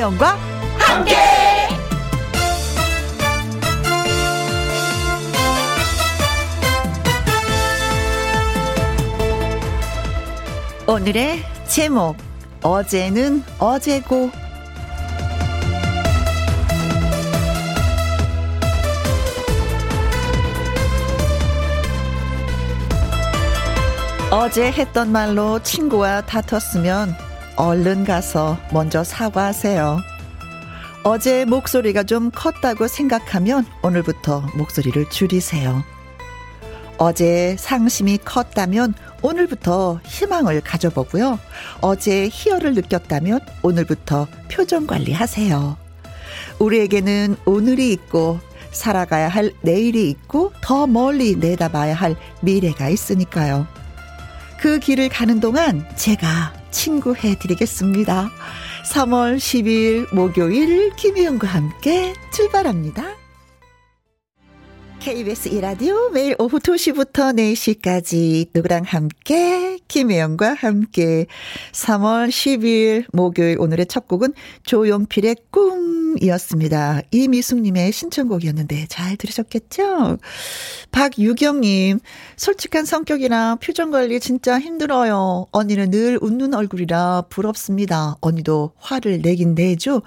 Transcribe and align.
김혜영과 0.00 0.38
함께. 0.78 1.14
오늘의 10.86 11.44
제목 11.68 12.16
어제는 12.62 13.44
어제고 13.58 14.30
어제 24.30 24.72
했던 24.72 25.12
말로 25.12 25.62
친구와 25.62 26.22
다퉜으면 26.22 27.29
얼른 27.60 28.04
가서 28.04 28.56
먼저 28.72 29.04
사과하세요. 29.04 30.00
어제 31.04 31.44
목소리가 31.44 32.04
좀 32.04 32.30
컸다고 32.30 32.88
생각하면 32.88 33.66
오늘부터 33.82 34.46
목소리를 34.56 35.10
줄이세요. 35.10 35.84
어제 36.96 37.56
상심이 37.58 38.16
컸다면 38.16 38.94
오늘부터 39.20 40.00
희망을 40.06 40.62
가져보고요. 40.62 41.38
어제 41.82 42.30
희열을 42.32 42.72
느꼈다면 42.72 43.40
오늘부터 43.62 44.26
표정 44.50 44.86
관리하세요. 44.86 45.76
우리에게는 46.60 47.36
오늘이 47.44 47.92
있고 47.92 48.40
살아가야 48.72 49.28
할 49.28 49.52
내일이 49.60 50.08
있고 50.08 50.54
더 50.62 50.86
멀리 50.86 51.36
내다봐야 51.36 51.94
할 51.94 52.16
미래가 52.40 52.88
있으니까요. 52.88 53.66
그 54.58 54.78
길을 54.78 55.10
가는 55.10 55.40
동안 55.40 55.86
제가 55.96 56.59
친구 56.70 57.14
해 57.16 57.38
드리겠습니다. 57.38 58.30
3월 58.92 59.36
10일 59.36 60.14
목요일 60.14 60.94
김희영과 60.96 61.48
함께 61.48 62.14
출발합니다. 62.32 63.19
KBS 65.00 65.48
이라디오 65.48 66.10
매일 66.10 66.36
오후 66.38 66.58
2시부터 66.58 67.34
4시까지 67.34 68.50
누구랑 68.54 68.82
함께 68.84 69.78
김혜영과 69.88 70.52
함께 70.52 71.24
3월 71.72 72.28
10일 72.28 73.06
목요일 73.10 73.58
오늘의 73.58 73.86
첫 73.86 74.06
곡은 74.06 74.34
조용필의 74.64 75.36
꿈이었습니다. 75.50 77.00
이미숙님의 77.12 77.92
신청곡이었는데 77.92 78.88
잘 78.90 79.16
들으셨겠죠? 79.16 80.18
박유경님 80.92 82.00
솔직한 82.36 82.84
성격이나 82.84 83.56
표정 83.56 83.90
관리 83.90 84.20
진짜 84.20 84.60
힘들어요. 84.60 85.46
언니는 85.50 85.90
늘 85.92 86.18
웃는 86.20 86.52
얼굴이라 86.52 87.24
부럽습니다. 87.30 88.16
언니도 88.20 88.72
화를 88.76 89.22
내긴 89.22 89.54
내죠? 89.54 90.02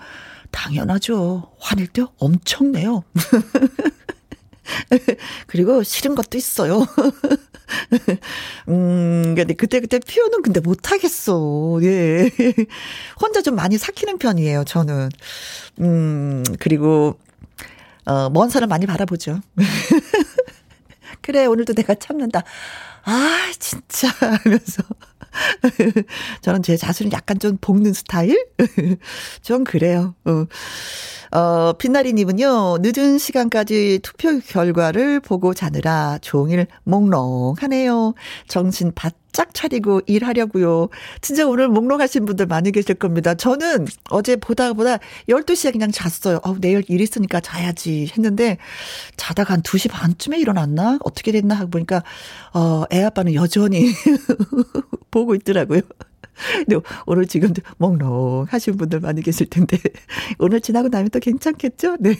당연하죠. 0.51 1.51
화낼 1.59 1.87
때 1.87 2.03
엄청 2.19 2.71
내요. 2.71 3.03
그리고 5.47 5.83
싫은 5.83 6.15
것도 6.15 6.37
있어요. 6.37 6.85
음, 8.69 9.33
근데 9.35 9.53
그때 9.53 9.79
그때 9.79 9.99
표현은 9.99 10.41
근데 10.41 10.59
못하겠어. 10.59 11.79
예. 11.83 12.29
혼자 13.19 13.41
좀 13.41 13.55
많이 13.55 13.77
삭히는 13.77 14.17
편이에요, 14.17 14.63
저는. 14.65 15.09
음, 15.81 16.43
그리고, 16.59 17.19
어, 18.05 18.29
먼 18.29 18.49
산을 18.49 18.67
많이 18.67 18.85
바라보죠. 18.85 19.39
그래, 21.21 21.45
오늘도 21.45 21.73
내가 21.73 21.95
참는다. 21.95 22.43
아, 23.05 23.51
진짜. 23.59 24.09
하면서. 24.09 24.83
저는 26.41 26.63
제 26.63 26.77
자신을 26.77 27.11
약간 27.11 27.39
좀 27.39 27.57
볶는 27.59 27.93
스타일? 27.93 28.45
좀 29.41 29.63
그래요. 29.63 30.15
어. 30.25 30.45
어, 31.37 31.73
빛나리님은요, 31.73 32.77
늦은 32.81 33.17
시간까지 33.17 34.01
투표 34.03 34.39
결과를 34.39 35.19
보고 35.19 35.53
자느라 35.53 36.19
종일 36.21 36.67
몽롱하네요. 36.83 38.13
정신 38.47 38.91
바짝 38.93 39.22
차리고 39.33 40.01
일하려고요. 40.05 40.89
진짜 41.21 41.45
오늘 41.47 41.67
몽롱하신 41.67 42.25
분들 42.25 42.45
많이 42.45 42.71
계실 42.71 42.95
겁니다. 42.95 43.33
저는 43.33 43.87
어제 44.09 44.35
보다 44.35 44.73
보다 44.73 44.99
12시에 45.27 45.71
그냥 45.71 45.91
잤어요. 45.91 46.39
어, 46.43 46.55
내일 46.59 46.83
일 46.87 47.01
있으니까 47.01 47.39
자야지 47.39 48.09
했는데, 48.15 48.57
자다가 49.17 49.55
한 49.55 49.61
2시 49.61 49.89
반쯤에 49.89 50.37
일어났나? 50.37 50.99
어떻게 51.03 51.31
됐나 51.31 51.55
하고 51.55 51.71
보니까, 51.71 52.03
어, 52.53 52.83
애 52.91 53.03
아빠는 53.03 53.33
여전히 53.33 53.91
보고 55.11 55.35
있더라고요. 55.35 55.81
근데 56.65 56.77
오늘 57.05 57.27
지금도 57.27 57.61
몽롱 57.77 58.47
하신 58.49 58.77
분들 58.77 58.99
많이 59.01 59.21
계실 59.21 59.49
텐데, 59.49 59.77
오늘 60.39 60.61
지나고 60.61 60.89
나면 60.89 61.09
또 61.09 61.19
괜찮겠죠? 61.19 61.97
네. 61.99 62.15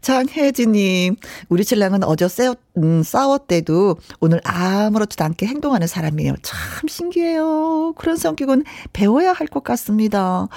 장혜진님, 0.00 1.16
우리 1.48 1.64
신랑은 1.64 2.04
어제 2.04 2.28
싸웠, 2.28 2.58
음, 2.76 3.02
싸웠대도 3.02 3.96
오늘 4.20 4.40
아무렇지도 4.44 5.24
않게 5.24 5.46
행동하는 5.46 5.86
사람이에요. 5.86 6.34
참 6.42 6.88
신기해요. 6.88 7.94
그런 7.96 8.16
성격은 8.16 8.64
배워야 8.92 9.32
할 9.32 9.46
것 9.48 9.62
같습니다. 9.64 10.48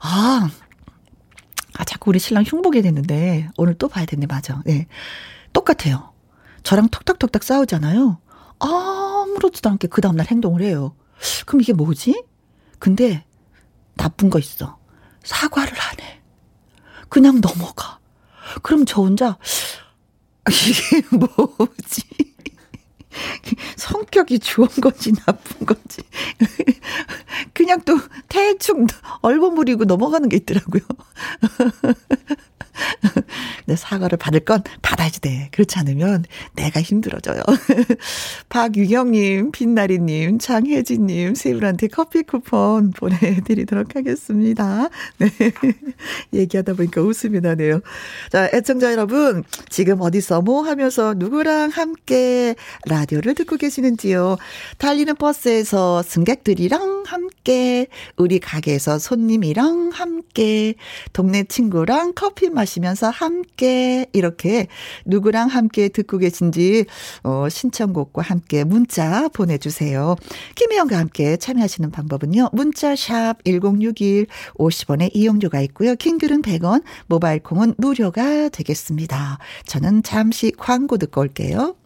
아, 0.00 0.48
아, 1.78 1.84
자꾸 1.84 2.10
우리 2.10 2.18
신랑 2.18 2.44
흉보게 2.46 2.82
됐는데, 2.82 3.48
오늘 3.56 3.74
또 3.74 3.88
봐야 3.88 4.04
되네, 4.04 4.26
맞아. 4.26 4.62
네. 4.66 4.86
똑같아요. 5.52 6.12
저랑 6.64 6.88
톡톡톡톡 6.90 7.42
싸우잖아요. 7.42 8.18
아무렇지도 8.58 9.70
않게 9.70 9.88
그 9.88 10.00
다음날 10.00 10.26
행동을 10.30 10.62
해요. 10.62 10.94
그럼 11.46 11.60
이게 11.60 11.72
뭐지? 11.72 12.24
근데 12.78 13.24
나쁜 13.96 14.30
거 14.30 14.38
있어. 14.38 14.78
사과를 15.22 15.72
안 15.80 16.00
해. 16.00 16.20
그냥 17.08 17.40
넘어가. 17.40 18.00
그럼 18.62 18.84
저 18.84 19.02
혼자 19.02 19.38
이게 20.50 21.16
뭐지? 21.16 22.02
성격이 23.76 24.38
좋은 24.38 24.66
건지 24.80 25.12
나쁜 25.12 25.66
건지 25.66 26.02
그냥 27.52 27.80
또 27.82 27.98
대충 28.28 28.86
얼버무리고 29.20 29.84
넘어가는 29.84 30.28
게 30.28 30.36
있더라고요. 30.38 30.82
내 33.66 33.76
사과를 33.76 34.18
받을 34.18 34.40
건 34.40 34.62
받아야지 34.82 35.20
돼. 35.20 35.48
그렇지 35.52 35.78
않으면 35.78 36.24
내가 36.54 36.80
힘들어져요. 36.80 37.42
박유경님, 38.48 39.52
빛나리님, 39.52 40.38
장혜진님, 40.38 41.34
세 41.34 41.52
분한테 41.54 41.88
커피 41.88 42.22
쿠폰 42.22 42.90
보내드리도록 42.90 43.96
하겠습니다. 43.96 44.88
네. 45.18 45.30
얘기하다 46.32 46.74
보니까 46.74 47.02
웃음이 47.02 47.40
나네요. 47.40 47.80
자, 48.30 48.48
애청자 48.52 48.92
여러분, 48.92 49.44
지금 49.68 50.00
어디서 50.00 50.42
뭐 50.42 50.62
하면서 50.62 51.14
누구랑 51.14 51.70
함께 51.70 52.54
라디오를 52.86 53.34
듣고 53.34 53.56
계시는지요? 53.56 54.36
달리는 54.78 55.14
버스에서 55.16 56.02
승객들이랑 56.02 57.04
함께, 57.06 57.86
우리 58.16 58.38
가게에서 58.38 58.98
손님이랑 58.98 59.90
함께, 59.92 60.74
동네 61.12 61.44
친구랑 61.44 62.12
커피 62.14 62.50
마시 62.50 62.71
면서 62.80 63.10
함께 63.10 64.06
이렇게 64.12 64.66
누구랑 65.04 65.48
함께 65.48 65.88
듣고 65.88 66.18
계신지 66.18 66.86
어 67.22 67.48
신청곡과 67.48 68.22
함께 68.22 68.64
문자 68.64 69.28
보내 69.28 69.58
주세요. 69.58 70.16
김혜영과 70.54 70.98
함께 70.98 71.36
참여하시는 71.36 71.90
방법은요. 71.90 72.50
문자 72.52 72.94
샵 72.96 73.36
1061 73.44 74.26
50원의 74.54 75.10
이용료가 75.14 75.60
있고요. 75.62 75.94
킹글은 75.94 76.42
100원, 76.42 76.82
모바일 77.06 77.42
콩은 77.42 77.74
무료가 77.78 78.48
되겠습니다. 78.48 79.38
저는 79.66 80.02
잠시 80.02 80.52
광고 80.56 80.98
듣고 80.98 81.20
올게요. 81.20 81.76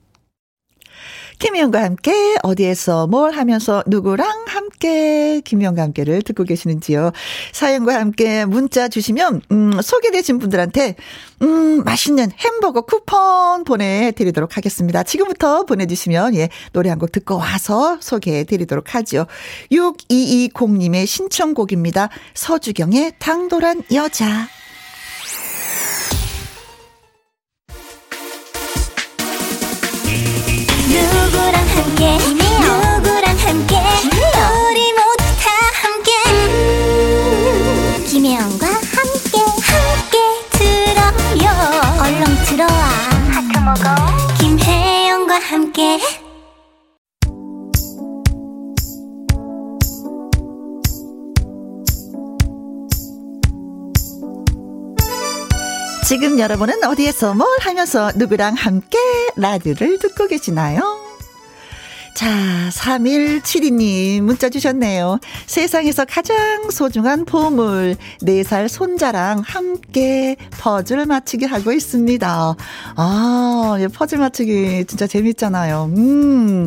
김희영과 1.38 1.82
함께 1.82 2.36
어디에서 2.42 3.06
뭘 3.06 3.32
하면서 3.32 3.82
누구랑 3.86 4.44
함께 4.46 5.40
김희영과 5.44 5.82
함께를 5.82 6.22
듣고 6.22 6.44
계시는지요. 6.44 7.12
사연과 7.52 8.00
함께 8.00 8.44
문자 8.44 8.88
주시면 8.88 9.42
음, 9.52 9.80
소개되신 9.82 10.38
분들한테 10.38 10.96
음, 11.42 11.84
맛있는 11.84 12.30
햄버거 12.38 12.80
쿠폰 12.82 13.64
보내드리도록 13.64 14.56
하겠습니다. 14.56 15.02
지금부터 15.02 15.64
보내주시면 15.64 16.34
예 16.34 16.48
노래 16.72 16.90
한 16.90 16.96
곡 16.96 17.12
듣고 17.12 17.36
와서 17.36 17.98
소개해드리도록 18.00 18.94
하죠. 18.94 19.26
6220님의 19.70 21.06
신청곡입니다. 21.06 22.08
서주경의 22.34 23.12
당돌한 23.18 23.82
여자. 23.92 24.48
누구랑 31.02 31.66
함께 31.68 32.45
여러분은 56.46 56.84
어디에서 56.84 57.34
뭘 57.34 57.48
하면서 57.58 58.12
누구랑 58.14 58.54
함께 58.54 58.98
라디오를 59.34 59.98
듣고 59.98 60.28
계시나요? 60.28 60.80
자, 62.14 62.70
3172님 62.70 64.20
문자 64.20 64.48
주셨네요. 64.48 65.18
세상에서 65.46 66.04
가장 66.04 66.70
소중한 66.70 67.24
보물, 67.24 67.96
4살 68.22 68.68
손자랑 68.68 69.42
함께 69.44 70.36
퍼즐 70.52 71.04
맞추기 71.04 71.46
하고 71.46 71.72
있습니다. 71.72 72.56
아, 72.94 73.78
퍼즐 73.92 74.18
맞추기 74.18 74.84
진짜 74.86 75.08
재밌잖아요. 75.08 75.90
음, 75.96 76.64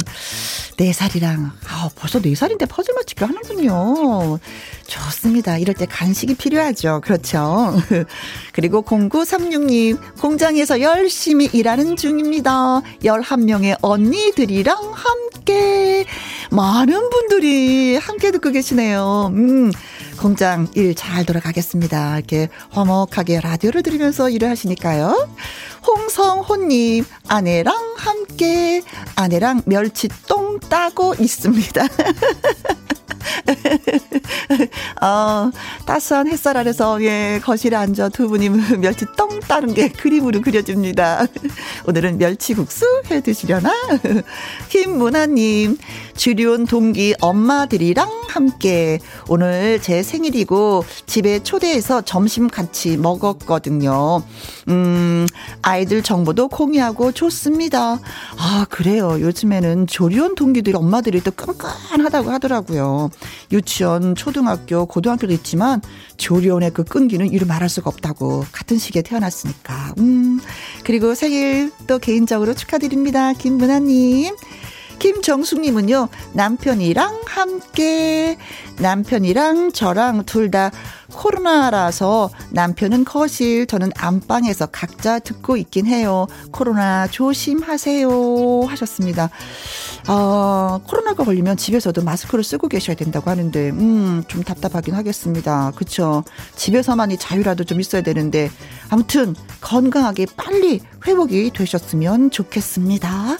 4살이랑, 0.77 1.51
아, 1.69 1.89
벌써 1.95 2.19
4살인데 2.19 2.67
퍼즐 2.67 2.93
맞추기 2.95 3.23
하는군요. 3.23 4.39
좋습니다. 4.89 5.57
이럴 5.57 5.75
때 5.75 5.85
간식이 5.85 6.35
필요하죠. 6.35 7.01
그렇죠. 7.03 7.75
그리고 8.53 8.81
0936님, 8.81 9.97
공장에서 10.19 10.81
열심히 10.81 11.49
일하는 11.53 11.95
중입니다. 11.95 12.81
11명의 13.03 13.77
언니들이랑 13.81 14.77
함께, 14.93 16.05
많은 16.51 17.09
분들이 17.09 17.95
함께 17.97 18.31
듣고 18.31 18.51
계시네요. 18.51 19.31
음, 19.33 19.71
공장 20.19 20.67
일 20.75 20.89
잘 20.95 21.23
돌아가겠습니다. 21.25 22.17
이렇게 22.17 22.49
화목하게 22.71 23.39
라디오를 23.39 23.83
들으면서 23.83 24.29
일을 24.29 24.49
하시니까요. 24.49 25.29
홍성호님, 25.89 27.03
아내랑 27.27 27.95
함께, 27.97 28.83
아내랑 29.15 29.63
멸치똥 29.65 30.59
따고 30.59 31.15
있습니다. 31.19 31.83
어, 35.01 35.51
따스한 35.85 36.27
햇살 36.27 36.57
아래서, 36.57 37.01
예, 37.01 37.39
거실에 37.43 37.75
앉아 37.75 38.09
두 38.09 38.27
분이 38.27 38.49
멸치 38.79 39.05
똥 39.17 39.39
따는 39.41 39.73
게 39.73 39.89
그림으로 39.89 40.41
그려집니다. 40.41 41.25
오늘은 41.87 42.19
멸치국수 42.19 43.03
해 43.09 43.21
드시려나? 43.21 43.71
김문아님, 44.69 45.77
주리온 46.15 46.65
동기 46.65 47.15
엄마들이랑 47.19 48.09
함께 48.27 48.99
오늘 49.27 49.81
제 49.81 50.03
생일이고 50.03 50.85
집에 51.05 51.39
초대해서 51.39 52.01
점심 52.01 52.47
같이 52.47 52.97
먹었거든요. 52.97 54.21
음, 54.67 55.27
아이 55.61 55.78
들 55.85 56.03
정보도 56.03 56.47
공유하고 56.47 57.11
좋습니다. 57.11 57.99
아, 58.37 58.65
그래요. 58.69 59.19
요즘에는 59.19 59.87
조리원 59.87 60.35
동기들이 60.35 60.75
엄마들이 60.75 61.21
또 61.21 61.31
끈끈하다고 61.31 62.29
하더라고요. 62.31 63.09
유치원, 63.51 64.15
초등학교, 64.15 64.85
고등학교도 64.85 65.33
있지만 65.33 65.81
조리원의 66.17 66.71
그 66.73 66.83
끈기는 66.83 67.27
이루 67.31 67.45
말할 67.45 67.69
수가 67.69 67.89
없다고. 67.89 68.45
같은 68.51 68.77
시기에 68.77 69.01
태어났으니까. 69.01 69.95
음, 69.99 70.39
그리고 70.83 71.15
생일 71.15 71.71
또 71.87 71.97
개인적으로 71.99 72.53
축하드립니다. 72.53 73.33
김문아님. 73.33 74.35
김정숙님은요, 74.99 76.09
남편이랑 76.33 77.21
함께, 77.25 78.37
남편이랑 78.79 79.71
저랑 79.71 80.25
둘 80.25 80.49
다 80.49 80.71
코로나라서 81.13 82.29
남편은 82.51 83.05
거실, 83.05 83.67
저는 83.67 83.91
안방에서 83.95 84.67
각자 84.67 85.19
듣고 85.19 85.57
있긴 85.57 85.85
해요. 85.85 86.27
코로나 86.51 87.07
조심하세요. 87.07 88.63
하셨습니다. 88.67 89.29
어, 90.07 90.79
코로나가 90.87 91.23
걸리면 91.23 91.57
집에서도 91.57 92.01
마스크를 92.03 92.43
쓰고 92.43 92.67
계셔야 92.67 92.95
된다고 92.95 93.29
하는데, 93.29 93.69
음, 93.69 94.23
좀 94.27 94.43
답답하긴 94.43 94.95
하겠습니다. 94.95 95.71
그쵸. 95.75 96.23
집에서만이 96.55 97.17
자유라도 97.17 97.63
좀 97.63 97.79
있어야 97.79 98.01
되는데, 98.01 98.49
아무튼 98.89 99.35
건강하게 99.61 100.27
빨리 100.37 100.81
회복이 101.05 101.51
되셨으면 101.51 102.31
좋겠습니다. 102.31 103.37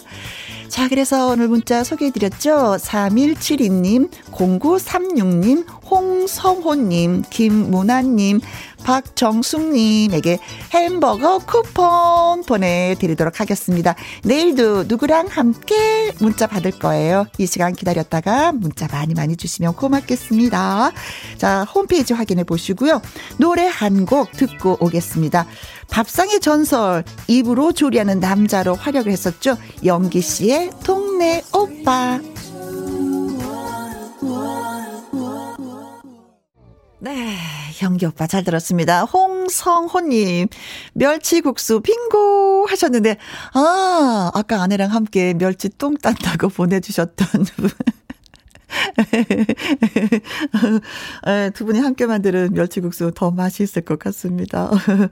자, 0.70 0.88
그래서 0.88 1.26
오늘 1.26 1.48
문자 1.48 1.82
소개해드렸죠. 1.82 2.76
3172님, 2.80 4.08
0936님, 4.30 5.66
홍성호님, 5.90 7.24
김문아님, 7.28 8.40
박정숙님에게 8.82 10.38
햄버거 10.72 11.38
쿠폰 11.38 12.42
보내드리도록 12.44 13.40
하겠습니다. 13.40 13.94
내일도 14.24 14.84
누구랑 14.84 15.28
함께 15.28 16.12
문자 16.18 16.46
받을 16.46 16.72
거예요. 16.72 17.26
이 17.38 17.46
시간 17.46 17.74
기다렸다가 17.74 18.52
문자 18.52 18.88
많이 18.90 19.14
많이 19.14 19.36
주시면 19.36 19.74
고맙겠습니다. 19.74 20.92
자, 21.38 21.64
홈페이지 21.64 22.12
확인해 22.12 22.44
보시고요. 22.44 23.00
노래 23.38 23.66
한 23.66 24.00
곡 24.06 24.32
듣고 24.32 24.78
오겠습니다. 24.80 25.46
밥상의 25.90 26.40
전설, 26.40 27.04
입으로 27.28 27.72
조리하는 27.72 28.18
남자로 28.18 28.74
활약을 28.74 29.12
했었죠. 29.12 29.56
영기 29.84 30.22
씨의 30.22 30.70
동네 30.84 31.42
오빠. 31.52 32.18
네, 37.02 37.34
현기 37.72 38.04
오빠 38.04 38.26
잘 38.26 38.44
들었습니다. 38.44 39.04
홍성호님, 39.04 40.48
멸치국수 40.92 41.80
빙고 41.80 42.66
하셨는데, 42.68 43.16
아, 43.54 44.30
아까 44.34 44.62
아내랑 44.62 44.92
함께 44.92 45.32
멸치 45.32 45.70
똥 45.70 45.96
딴다고 45.96 46.50
보내주셨던 46.52 47.44
분. 47.56 47.70
네, 51.26 51.50
두 51.50 51.64
분이 51.64 51.78
함께 51.80 52.06
만드는 52.06 52.54
멸치국수 52.54 53.12
더 53.14 53.30
맛있을 53.30 53.82
것 53.82 53.98
같습니다. 53.98 54.70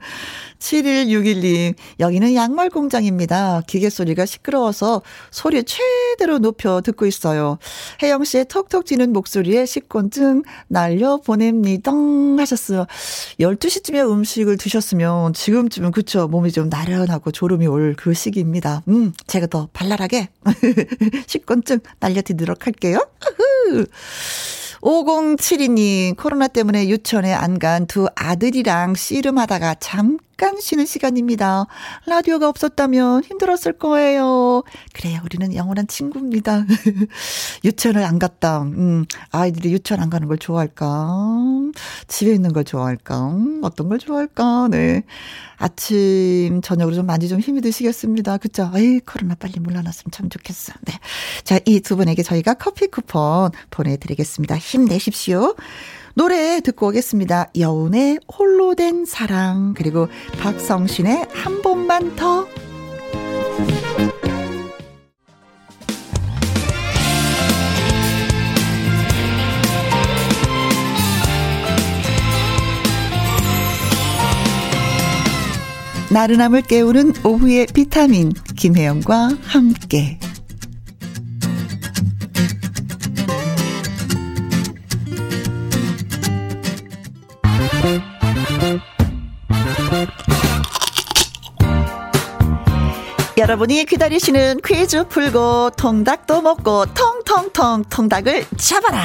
7161님, 0.59 1.75
여기는 1.99 2.35
양말 2.35 2.69
공장입니다. 2.69 3.61
기계 3.67 3.89
소리가 3.89 4.25
시끄러워서 4.25 5.01
소리 5.31 5.63
최대로 5.63 6.39
높여 6.39 6.81
듣고 6.81 7.05
있어요. 7.05 7.57
혜영 8.01 8.23
씨의 8.23 8.45
톡톡 8.45 8.85
튀는 8.85 9.13
목소리에 9.13 9.65
식곤증 9.65 10.43
날려 10.67 11.17
보냅니다. 11.17 11.91
하셨어요. 11.91 12.85
12시쯤에 13.39 14.09
음식을 14.09 14.57
드셨으면 14.57 15.33
지금쯤은 15.33 15.91
그쵸. 15.91 16.27
몸이 16.27 16.51
좀 16.51 16.69
나른하고 16.69 17.31
졸음이 17.31 17.67
올 17.67 17.89
그 17.99 18.13
시기입니다. 18.13 18.81
음, 18.87 19.11
제가 19.27 19.47
더 19.47 19.67
발랄하게 19.73 20.29
식곤증 21.27 21.79
날려드리도록 21.99 22.65
할게요. 22.65 23.05
5072님, 24.81 26.15
코로나 26.17 26.47
때문에 26.47 26.87
유치원에 26.87 27.33
안 27.33 27.59
간 27.59 27.85
두 27.87 28.07
아들이랑 28.15 28.95
씨름하다가 28.95 29.75
잠깐 29.75 30.19
쉬는 30.61 30.85
시간입니다. 30.85 31.65
라디오가 32.05 32.47
없었다면 32.47 33.23
힘들었을 33.23 33.73
거예요. 33.79 34.63
그래요, 34.93 35.19
우리는 35.25 35.53
영원한 35.55 35.87
친구입니다. 35.87 36.65
유치원을 37.65 38.03
안 38.03 38.19
갔다. 38.19 38.61
음, 38.61 39.05
아이들이 39.31 39.73
유치원 39.73 40.01
안 40.01 40.09
가는 40.09 40.27
걸 40.27 40.37
좋아할까? 40.37 41.71
집에 42.07 42.31
있는 42.33 42.53
걸 42.53 42.63
좋아할까? 42.63 43.31
음, 43.31 43.59
어떤 43.63 43.89
걸 43.89 43.99
좋아할까? 43.99 44.69
네. 44.71 45.03
아침, 45.57 46.61
저녁으로 46.61 46.95
좀 46.95 47.05
많이 47.05 47.27
좀 47.27 47.41
힘이 47.41 47.59
드시겠습니다. 47.59 48.37
그쵸? 48.37 48.71
에이, 48.75 49.01
코로나 49.01 49.35
빨리 49.35 49.59
물러났으면 49.59 50.11
참 50.11 50.29
좋겠어. 50.29 50.71
네. 50.83 50.93
자, 51.43 51.59
이 51.65 51.81
두 51.81 51.95
분에게 51.97 52.21
저희가 52.23 52.53
커피 52.53 52.85
쿠폰 52.87 53.51
보내드리겠습니다. 53.71 54.55
힘내십시오. 54.57 55.55
노래 56.19 56.59
듣고 56.59 56.89
오겠습니다. 56.89 57.51
여운의 57.57 58.19
홀로 58.37 58.75
된 58.75 59.05
사랑, 59.05 59.73
그리고 59.73 60.09
박성신의 60.41 61.27
한 61.31 61.61
번만 61.61 62.13
더. 62.17 62.45
나른함을 76.11 76.63
깨우는 76.63 77.13
오후의 77.23 77.67
비타민 77.73 78.33
김혜영과 78.57 79.37
함께 79.43 80.19
여러분이 93.37 93.85
기다리시는 93.85 94.59
퀴즈 94.65 95.07
풀고 95.07 95.71
통닭도 95.77 96.41
먹고 96.41 96.85
통통통 96.87 97.85
통닭을 97.89 98.45
잡아라. 98.57 99.01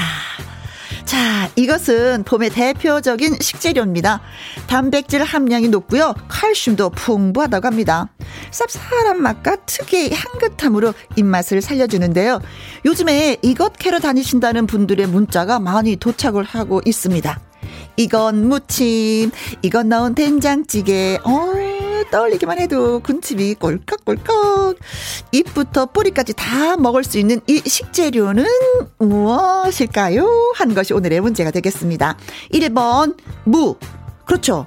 자, 1.05 1.49
이것은 1.55 2.25
봄의 2.25 2.51
대표적인 2.51 3.37
식재료입니다. 3.41 4.21
단백질 4.67 5.23
함량이 5.23 5.69
높고요. 5.69 6.15
칼슘도 6.27 6.91
풍부하다고 6.91 7.67
합니다. 7.67 8.09
쌉쌀한 8.51 9.17
맛과 9.17 9.57
특유의 9.67 10.13
향긋함으로 10.13 10.95
입맛을 11.15 11.63
살려주는데요. 11.63 12.41
요즘에 12.85 13.37
이것 13.43 13.75
캐러 13.79 14.01
다니신다는 14.01 14.67
분들의 14.67 15.07
문자가 15.07 15.61
많이 15.61 15.95
도착을 15.95 16.43
하고 16.43 16.81
있습니다. 16.85 17.41
이건 17.97 18.49
무침, 18.49 19.31
이건 19.63 19.89
넣은 19.89 20.15
된장찌개, 20.15 21.19
어, 21.25 21.53
떠올리기만 22.11 22.59
해도 22.59 23.01
군침이 23.01 23.55
꼴깍꼴깍. 23.55 24.77
잎부터 25.33 25.87
뿌리까지 25.87 26.35
다 26.35 26.77
먹을 26.77 27.03
수 27.03 27.19
있는 27.19 27.41
이 27.47 27.61
식재료는 27.65 28.45
무엇일까요? 28.99 30.53
한 30.55 30.75
것이 30.75 30.95
오늘의 30.95 31.21
문제가 31.21 31.51
되겠습니다. 31.51 32.17
1번, 32.53 33.17
무. 33.45 33.77
그렇죠. 34.27 34.67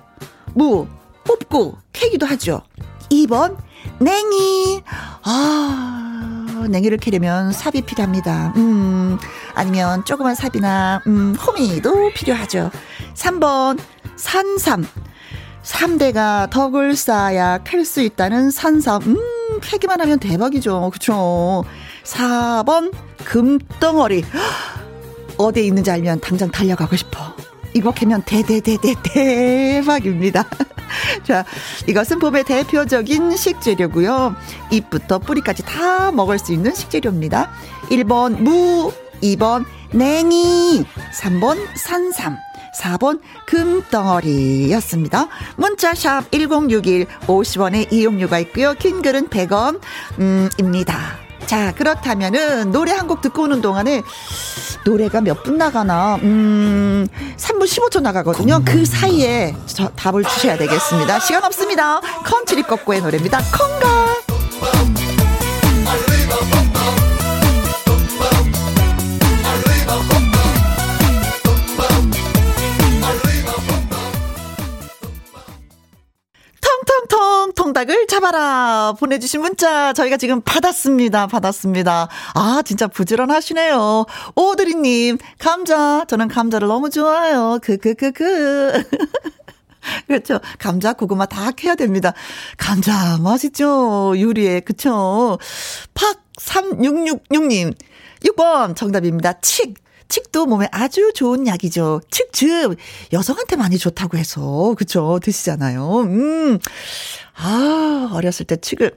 무. 0.54 0.88
뽑고 1.24 1.78
캐기도 1.94 2.26
하죠. 2.26 2.62
2번, 3.10 3.58
냉이. 4.00 4.84
아, 5.24 6.66
냉이를 6.70 6.98
캐려면 6.98 7.52
삽이 7.52 7.82
필요합니다. 7.82 8.54
음, 8.58 9.18
아니면 9.54 10.04
조그만 10.06 10.36
삽이나, 10.36 11.02
음, 11.08 11.36
호미도 11.36 12.12
필요하죠. 12.14 12.72
3번, 13.14 13.80
산삼. 14.16 14.86
3대가 15.64 16.50
덕을 16.50 16.96
쌓아야 16.96 17.58
캘 17.60 17.84
수 17.84 18.02
있다는 18.02 18.52
산삼. 18.52 19.02
음, 19.04 19.18
캐기만 19.62 20.00
하면 20.02 20.20
대박이죠. 20.20 20.90
그쵸. 20.94 21.64
4번, 22.04 22.94
금덩어리. 23.26 24.24
어디에 25.38 25.64
있는지 25.64 25.92
알면 25.92 26.22
당장 26.22 26.50
달려가고 26.50 26.96
싶어. 26.96 27.36
이거 27.78 27.92
캐면 27.92 28.24
대대대대 28.24 28.96
대박입니다. 29.04 30.46
자, 31.24 31.46
이것은 31.88 32.18
봄의 32.18 32.44
대표적인 32.44 33.36
식재료고요. 33.36 34.36
잎부터 34.72 35.20
뿌리까지 35.20 35.64
다 35.64 36.12
먹을 36.12 36.40
수 36.40 36.54
있는 36.54 36.74
식재료입니다. 36.74 37.52
1번 37.92 38.40
무, 38.42 38.92
2번 39.22 39.66
냉이, 39.92 40.86
3번 41.22 41.60
산삼. 41.76 42.38
4번 42.78 43.22
금덩어리였습니다. 43.48 45.28
문자샵 45.56 46.32
1061 46.32 47.08
50원의 47.28 47.92
이용료가 47.92 48.40
있고요. 48.40 48.76
긴 48.76 49.02
글은 49.02 49.30
100원 49.30 49.80
음, 50.20 50.50
입니다. 50.60 51.27
자, 51.46 51.74
그렇다면은 51.76 52.72
노래 52.72 52.92
한 52.92 53.08
곡 53.08 53.22
듣고 53.22 53.44
오는 53.44 53.62
동안에 53.62 54.02
노래가 54.86 55.22
몇 55.22 55.44
분 55.44 55.58
나가나? 55.58 56.16
음, 56.16 57.08
3분 57.38 57.64
15초 57.64 58.02
나가거든요. 58.02 58.62
그 58.66 58.86
사이에 58.86 59.56
저 59.66 59.88
답을 59.90 60.24
주셔야 60.26 60.58
되겠습니다. 60.58 61.20
시간 61.20 61.44
없습니다. 61.46 62.02
컨츄리 62.26 62.64
꼬꼬의 62.64 63.02
노래입니다. 63.02 63.40
콩가. 63.54 63.97
잡아라 78.38 78.94
보내주신 78.94 79.42
문자 79.42 79.92
저희가 79.94 80.18
지금 80.18 80.42
받았습니다 80.42 81.28
받았습니다 81.28 82.08
아 82.36 82.62
진짜 82.64 82.88
부지런하시네요 82.88 84.06
오드리님 84.36 85.18
감자 85.40 86.06
저는 86.08 86.28
감자를 86.28 86.68
너무 86.68 86.90
좋아해요 86.92 87.60
크크크크 87.62 88.84
그렇죠. 90.06 90.42
감자, 90.60 90.92
고구마 90.92 91.28
다 91.28 91.52
캐야 91.52 91.76
됩니다. 91.76 92.14
감자 92.58 93.18
맛있죠. 93.20 94.20
요리에. 94.20 94.60
그쵸. 94.60 95.38
팍 95.94 96.18
3666님. 96.42 97.74
6번 98.26 98.76
정답입니다. 98.76 99.40
칡. 99.40 99.76
칡도 100.10 100.46
몸에 100.46 100.68
아주 100.72 101.12
좋은 101.14 101.48
약이죠. 101.48 102.02
칡즙 102.10 102.78
여성한테 103.14 103.56
많이 103.56 103.78
좋다고 103.78 104.18
해서 104.18 104.74
그쵸 104.78 105.20
드시잖아요. 105.22 106.02
음. 106.02 106.60
아, 107.36 108.10
어렸을 108.14 108.46
때 108.46 108.58
칡을 108.58 108.96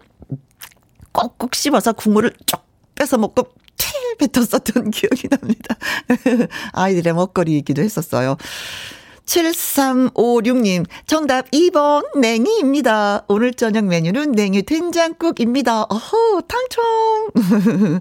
꼭꼭 1.12 1.55
씹어서 1.55 1.93
국물을 1.93 2.33
쭉 2.47 2.61
뺏어 2.95 3.19
먹고 3.19 3.49
태 3.76 3.88
뱉었었던 4.19 4.90
기억이 4.93 5.29
납니다. 5.29 5.76
아이들의 6.73 7.12
먹거리이기도 7.14 7.83
했었어요. 7.83 8.37
7356님, 9.30 10.87
정답 11.06 11.49
2번 11.52 12.18
냉이입니다. 12.18 13.25
오늘 13.28 13.54
저녁 13.54 13.84
메뉴는 13.84 14.32
냉이 14.32 14.62
된장국입니다. 14.62 15.84
어허, 15.84 16.42
당첨! 16.49 18.00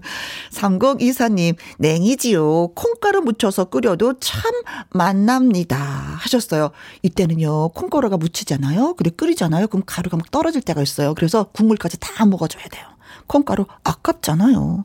3024님, 0.50 1.54
냉이지요. 1.78 2.68
콩가루 2.74 3.20
묻혀서 3.20 3.66
끓여도 3.66 4.14
참 4.18 4.50
맛납니다. 4.90 5.76
하셨어요. 5.76 6.70
이때는요, 7.02 7.68
콩가루가 7.70 8.16
묻히잖아요. 8.16 8.94
그리고 8.94 9.16
끓이잖아요. 9.16 9.68
그럼 9.68 9.84
가루가 9.86 10.16
막 10.16 10.28
떨어질 10.32 10.62
때가 10.62 10.82
있어요. 10.82 11.14
그래서 11.14 11.44
국물까지 11.44 12.00
다 12.00 12.26
먹어줘야 12.26 12.64
돼요. 12.72 12.84
콩가루 13.28 13.66
아깝잖아요. 13.84 14.84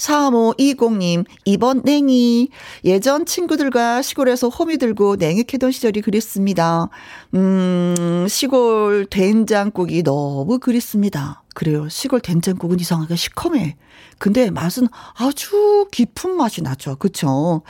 3520님, 0.00 1.24
이번 1.44 1.82
냉이. 1.84 2.48
예전 2.84 3.26
친구들과 3.26 4.02
시골에서 4.02 4.48
호미 4.48 4.78
들고 4.78 5.16
냉이 5.16 5.44
캐던 5.44 5.70
시절이 5.72 6.00
그립습니다. 6.00 6.88
음, 7.34 8.26
시골 8.28 9.06
된장국이 9.10 10.02
너무 10.02 10.58
그립습니다. 10.58 11.42
그래요. 11.54 11.88
시골 11.88 12.20
된장국은 12.20 12.80
이상하게 12.80 13.16
시커매. 13.16 13.76
근데 14.18 14.50
맛은 14.50 14.88
아주 15.14 15.86
깊은 15.92 16.36
맛이 16.36 16.62
나죠. 16.62 16.96
그쵸? 16.96 17.62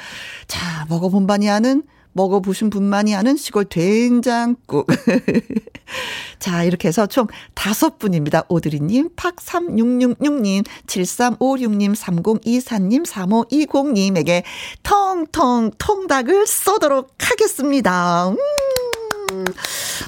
자, 0.46 0.87
먹어본 0.88 1.26
바니 1.26 1.49
아는 1.50 1.82
먹어보신 2.12 2.70
분만이 2.70 3.14
아는 3.14 3.36
시골 3.36 3.64
된장국. 3.64 4.86
자, 6.38 6.64
이렇게 6.64 6.88
해서 6.88 7.06
총 7.06 7.26
다섯 7.54 7.98
분입니다. 7.98 8.44
오드리님, 8.48 9.10
팍3666님, 9.16 10.64
7356님, 10.86 11.94
3024님, 11.94 13.06
3520님에게 13.06 14.42
텅텅 14.82 15.70
통닭을 15.78 16.46
쏘도록 16.46 17.14
하겠습니다. 17.18 18.28
음. 18.30 18.79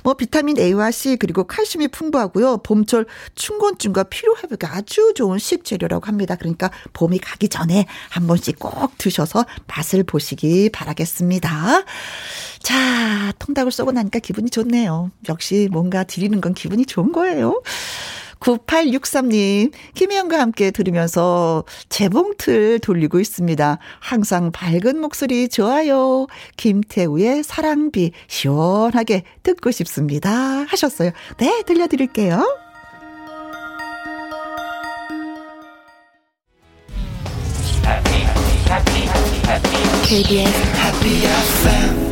뭐 0.02 0.14
비타민 0.14 0.58
A와 0.58 0.90
C 0.90 1.16
그리고 1.16 1.44
칼슘이 1.44 1.88
풍부하고요. 1.88 2.58
봄철 2.58 3.06
충곤증과 3.34 4.04
피로 4.04 4.36
회복에 4.36 4.66
아주 4.66 5.12
좋은 5.14 5.38
식재료라고 5.38 6.06
합니다. 6.06 6.36
그러니까 6.36 6.70
봄이 6.92 7.18
가기 7.18 7.48
전에 7.48 7.86
한 8.10 8.26
번씩 8.26 8.58
꼭 8.58 8.96
드셔서 8.98 9.44
맛을 9.66 10.02
보시기 10.02 10.70
바라겠습니다. 10.70 11.84
자, 12.62 13.32
통닭을 13.38 13.72
쏘고 13.72 13.92
나니까 13.92 14.20
기분이 14.20 14.50
좋네요. 14.50 15.10
역시 15.28 15.68
뭔가 15.70 16.04
드리는 16.04 16.40
건 16.40 16.54
기분이 16.54 16.86
좋은 16.86 17.12
거예요. 17.12 17.62
9863님, 18.42 19.72
김혜영과 19.94 20.38
함께 20.40 20.70
들으면서 20.70 21.64
재봉틀 21.88 22.80
돌리고 22.80 23.20
있습니다. 23.20 23.78
항상 24.00 24.50
밝은 24.50 25.00
목소리 25.00 25.48
좋아요. 25.48 26.26
김태우의 26.56 27.44
사랑비 27.44 28.12
시원하게 28.26 29.22
듣고 29.42 29.70
싶습니다. 29.70 30.32
하셨어요. 30.68 31.10
네, 31.38 31.62
들려드릴게요. 31.66 32.44
KBS 40.04 40.52
Happy 40.76 41.24
FM 41.24 42.11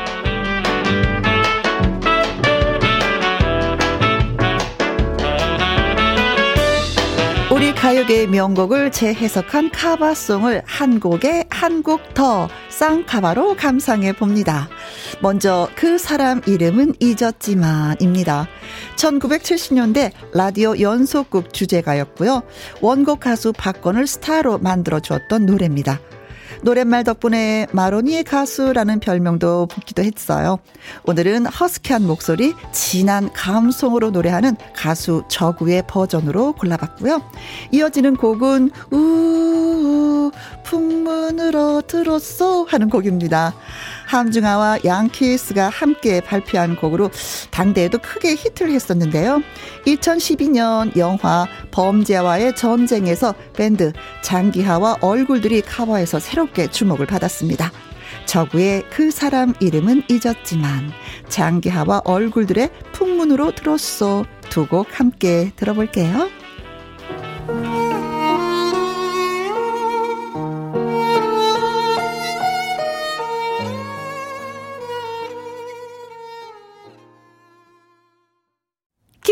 가요계의 7.81 8.27
명곡을 8.27 8.91
재해석한 8.91 9.71
카바송을 9.71 10.61
한 10.67 10.99
곡에 10.99 11.45
한 11.49 11.81
곡 11.81 12.13
더 12.13 12.47
쌍카바로 12.69 13.55
감상해 13.55 14.13
봅니다. 14.13 14.69
먼저 15.19 15.67
그 15.75 15.97
사람 15.97 16.41
이름은 16.45 16.93
잊었지만입니다. 16.99 18.47
1970년대 18.97 20.11
라디오 20.31 20.79
연속극 20.79 21.53
주제가였고요. 21.53 22.43
원곡 22.81 23.21
가수 23.21 23.51
박건을 23.51 24.05
스타로 24.05 24.59
만들어 24.59 24.99
주었던 24.99 25.47
노래입니다. 25.47 25.99
노랫말 26.61 27.03
덕분에 27.03 27.67
마로니의 27.71 28.23
가수라는 28.23 28.99
별명도 28.99 29.67
붙기도 29.67 30.03
했어요. 30.03 30.59
오늘은 31.05 31.45
허스키한 31.47 32.05
목소리, 32.05 32.53
진한 32.71 33.31
감성으로 33.33 34.11
노래하는 34.11 34.55
가수 34.75 35.23
저구의 35.27 35.83
버전으로 35.87 36.53
골라봤고요. 36.53 37.21
이어지는 37.71 38.15
곡은 38.15 38.71
우 38.91 40.31
풍문으로 40.63 41.81
들었소 41.81 42.65
하는 42.69 42.89
곡입니다. 42.89 43.53
함중아와 44.11 44.79
양키스가 44.83 45.69
함께 45.69 46.19
발표한 46.19 46.75
곡으로 46.75 47.09
당대에도 47.49 47.97
크게 47.99 48.35
히트를 48.35 48.71
했었는데요. 48.73 49.41
2012년 49.85 50.97
영화 50.97 51.47
범죄와의 51.71 52.55
전쟁에서 52.55 53.33
밴드 53.53 53.93
장기하와 54.23 54.97
얼굴들이 55.01 55.61
커버해서 55.61 56.19
새롭게 56.19 56.67
주목을 56.67 57.05
받았습니다. 57.05 57.71
저구의 58.25 58.83
그 58.89 59.11
사람 59.11 59.53
이름은 59.59 60.03
잊었지만 60.09 60.91
장기하와 61.29 62.01
얼굴들의 62.05 62.69
풍문으로 62.91 63.51
들었소 63.55 64.25
두 64.49 64.67
곡 64.67 64.99
함께 64.99 65.53
들어볼게요. 65.55 66.29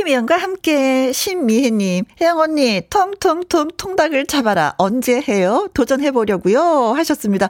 김희영과 0.09 0.37
함께 0.37 1.11
신미혜님, 1.13 2.05
혜영 2.19 2.39
언니, 2.39 2.81
통통통 2.89 3.69
통닭을 3.77 4.25
잡아라. 4.25 4.73
언제 4.77 5.21
해요? 5.27 5.69
도전해보려고요. 5.73 6.93
하셨습니다. 6.95 7.49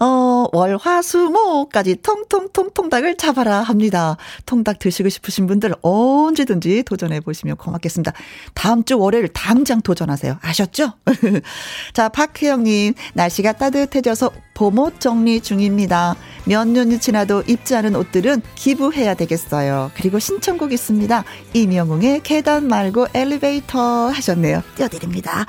어, 0.00 0.46
월, 0.52 0.78
화, 0.78 1.02
수, 1.02 1.18
목까지 1.18 1.96
통통통 1.96 2.70
통닭을 2.72 3.16
잡아라 3.16 3.60
합니다. 3.60 4.16
통닭 4.46 4.78
드시고 4.78 5.10
싶으신 5.10 5.46
분들 5.46 5.74
언제든지 5.82 6.84
도전해보시면 6.84 7.56
고맙겠습니다. 7.56 8.12
다음 8.54 8.84
주 8.84 8.98
월요일 8.98 9.28
당장 9.28 9.82
도전하세요. 9.82 10.38
아셨죠? 10.40 10.92
자, 11.92 12.08
박혜영님, 12.08 12.94
날씨가 13.14 13.52
따뜻해져서 13.52 14.30
봄옷 14.58 14.98
정리 14.98 15.40
중입니다. 15.40 16.16
몇 16.44 16.66
년이 16.66 16.98
지나도 16.98 17.44
입지 17.46 17.76
않은 17.76 17.94
옷들은 17.94 18.42
기부해야 18.56 19.14
되겠어요. 19.14 19.92
그리고 19.94 20.18
신청곡 20.18 20.72
있습니다. 20.72 21.22
이명웅의 21.54 22.22
계단 22.24 22.66
말고 22.66 23.06
엘리베이터 23.14 24.08
하셨네요. 24.08 24.64
띄워드립니다. 24.74 25.46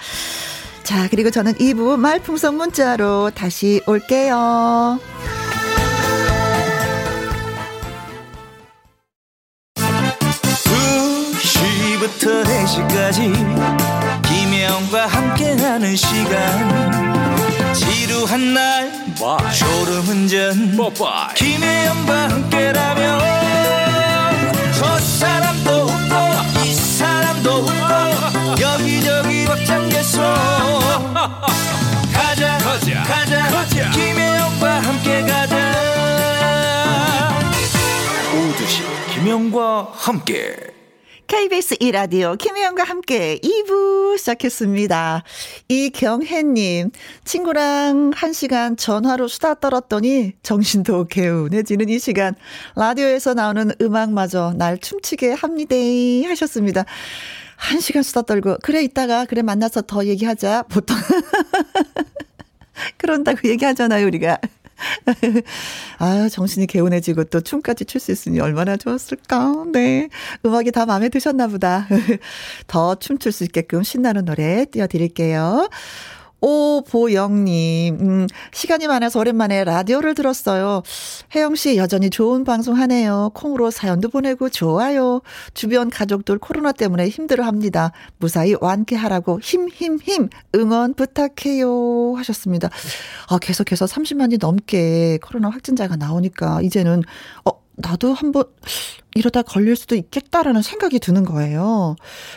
자, 0.84 1.08
그리고 1.10 1.32
저는 1.32 1.54
2부 1.56 1.98
말풍선 1.98 2.56
문자로 2.56 3.32
다시 3.32 3.82
올게요. 3.88 5.00
2시부터 11.40 12.44
4시까지 12.46 13.34
김혜영과 14.28 15.08
함께하는 15.08 15.96
시간 15.96 16.69
졸음운전 20.10 20.76
Bye. 20.76 21.36
김혜영과 21.36 22.30
함께라면 22.30 23.20
저 24.74 24.98
사람도 24.98 25.84
웃고 25.84 26.66
이 26.66 26.74
사람도 26.74 27.50
웃고 27.52 28.62
여기저기 28.62 29.46
벅장개소 29.46 30.22
가자 32.14 32.58
가자 32.58 33.04
가자, 33.04 33.50
가자. 33.50 33.92
김혜영과 33.92 34.80
함께 34.82 35.22
가자. 35.22 35.56
오두시 38.34 38.82
김혜영과 39.14 39.92
함께 39.94 40.56
KBS 41.30 41.76
이라디오 41.80 42.36
김혜영과 42.36 42.84
함께 42.84 43.38
2부 43.44 44.18
시작했습니다. 44.18 45.24
이경혜님, 45.68 46.90
친구랑 47.24 48.12
한 48.16 48.34
시간 48.34 48.76
전화로 48.76 49.28
수다 49.28 49.54
떨었더니 49.54 50.34
정신도 50.42 51.06
개운해지는 51.06 51.88
이 51.88 52.00
시간. 52.00 52.34
라디오에서 52.76 53.36
나오는 53.36 53.72
음악마저 53.80 54.56
날 54.58 54.80
춤추게 54.80 55.34
합니다. 55.34 55.76
하셨습니다. 56.30 56.86
한 57.58 57.80
시간 57.80 58.02
수다 58.02 58.24
떨고, 58.24 58.58
그래, 58.64 58.82
이따가, 58.82 59.26
그래, 59.26 59.44
만나서 59.44 59.84
더 59.84 60.06
얘기하자. 60.06 60.64
보통. 60.64 60.98
그런다고 62.98 63.48
얘기하잖아요, 63.48 64.08
우리가. 64.08 64.40
아, 66.00 66.30
정신이 66.30 66.68
개운해지고 66.68 67.26
또 67.26 67.42
춤까지 67.42 67.86
출 67.86 68.00
수 68.00 68.12
있으니 68.12 68.40
얼마나 68.40 68.78
좋았을까. 68.78 69.66
네. 69.74 70.08
음악이 70.46 70.72
다 70.72 70.86
마음에 70.86 71.10
드셨나 71.10 71.48
보다. 71.48 71.88
더 72.68 72.96
춤출 72.96 73.32
수 73.34 73.44
있게끔 73.44 73.84
신나는 73.84 74.26
노래 74.26 74.66
띄워드릴게요. 74.66 75.70
오보영님, 76.42 77.98
음, 78.00 78.28
시간이 78.52 78.88
많아서 78.88 79.20
오랜만에 79.20 79.64
라디오를 79.64 80.16
들었어요. 80.16 80.84
혜영 81.36 81.56
씨 81.56 81.78
여전히 81.78 82.10
좋은 82.10 82.44
방송 82.44 82.78
하네요. 82.78 83.32
콩으로 83.34 83.72
사연도 83.72 84.10
보내고 84.10 84.50
좋아요. 84.50 85.22
주변 85.54 85.90
가족들 85.90 86.38
코로나 86.40 86.72
때문에 86.72 87.10
힘들어 87.10 87.44
합니다. 87.46 87.92
무사히 88.18 88.56
완쾌하라고 88.60 89.40
힘, 89.42 89.68
힘, 89.70 89.98
힘, 89.98 90.30
응원 90.56 90.94
부탁해요. 90.94 92.16
하셨습니다. 92.16 92.70
아, 93.30 93.38
계속해서 93.38 93.86
30만이 93.86 94.40
넘게 94.40 95.20
코로나 95.22 95.50
확진자가 95.50 95.98
나오니까 95.98 96.62
이제는, 96.62 97.04
어, 97.46 97.59
나도 97.80 98.14
한번 98.14 98.44
이러다 99.16 99.42
걸릴 99.42 99.76
수도 99.76 99.96
있겠다라는 99.96 100.62
생각이 100.62 101.00
드는 101.00 101.26
거예요. 101.26 101.96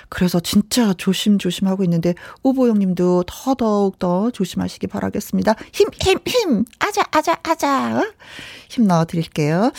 그래서 0.09 0.41
진짜 0.41 0.95
조심조심 0.95 1.69
하고 1.69 1.85
있는데 1.85 2.15
오보영 2.43 2.79
님도 2.79 3.25
더더욱 3.27 3.99
더 3.99 4.31
조심하시기 4.31 4.87
바라겠습니다. 4.87 5.55
힘, 5.73 5.89
힘, 6.01 6.19
힘! 6.27 6.65
아자, 6.79 7.03
아자, 7.11 7.39
아자! 7.43 8.13
힘 8.69 8.87
넣어 8.87 9.05
드릴게요. 9.05 9.73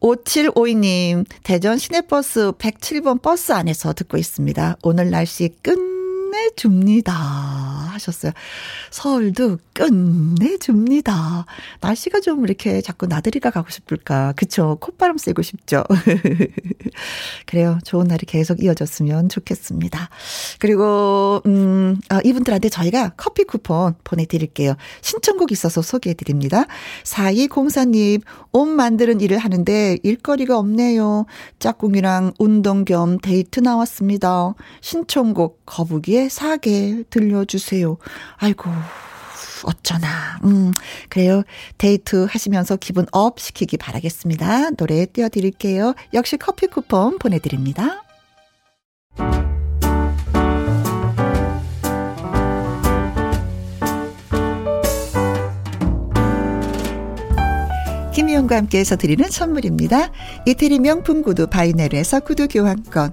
5752님, 0.00 1.26
대전 1.42 1.76
시내버스 1.76 2.52
107번 2.52 3.20
버스 3.20 3.52
안에서 3.52 3.92
듣고 3.92 4.16
있습니다. 4.16 4.76
오늘 4.82 5.10
날씨 5.10 5.48
끝 5.62 5.98
끝내줍니다. 6.28 7.87
하셨어요. 7.98 8.32
서울도 8.90 9.58
끝내줍니다. 9.72 11.46
날씨가 11.80 12.20
좀 12.20 12.44
이렇게 12.44 12.80
자꾸 12.80 13.06
나들이가 13.06 13.50
가고 13.50 13.70
싶을까. 13.70 14.32
그쵸. 14.36 14.76
콧바람 14.80 15.18
쐬고 15.18 15.42
싶죠. 15.42 15.84
그래요. 17.46 17.78
좋은 17.84 18.08
날이 18.08 18.26
계속 18.26 18.62
이어졌으면 18.62 19.28
좋겠습니다. 19.28 20.10
그리고, 20.58 21.40
음, 21.46 21.96
아, 22.08 22.20
이분들한테 22.24 22.68
저희가 22.68 23.12
커피 23.16 23.44
쿠폰 23.44 23.94
보내드릴게요. 24.04 24.74
신청곡 25.00 25.52
있어서 25.52 25.80
소개해드립니다. 25.82 26.66
4204님, 27.04 28.22
옷 28.52 28.66
만드는 28.66 29.20
일을 29.20 29.38
하는데 29.38 29.96
일거리가 30.02 30.58
없네요. 30.58 31.26
짝꿍이랑 31.58 32.34
운동 32.38 32.84
겸 32.84 33.18
데이트 33.18 33.60
나왔습니다. 33.60 34.54
신청곡 34.80 35.62
거북이의 35.66 36.18
이의 36.18 36.30
사계 36.30 37.04
들려주세요. 37.10 37.87
아이고, 38.36 38.70
어쩌나. 39.64 40.38
음, 40.44 40.72
그래요. 41.08 41.42
데이트 41.78 42.26
하시면서 42.28 42.76
기분 42.76 43.06
up 43.12 43.40
시키기 43.40 43.76
바라겠습니다. 43.76 44.70
노래 44.70 45.06
띄워드릴게요. 45.06 45.94
역시 46.14 46.36
커피 46.36 46.66
쿠폰 46.66 47.18
보내드립니다. 47.18 48.02
김희영과 58.14 58.56
함께해서 58.56 58.96
드리는 58.96 59.24
선물입니다. 59.30 60.10
이태리 60.44 60.80
명품 60.80 61.22
구두 61.22 61.46
바이네르에서 61.46 62.20
구두 62.20 62.48
교환권. 62.48 63.12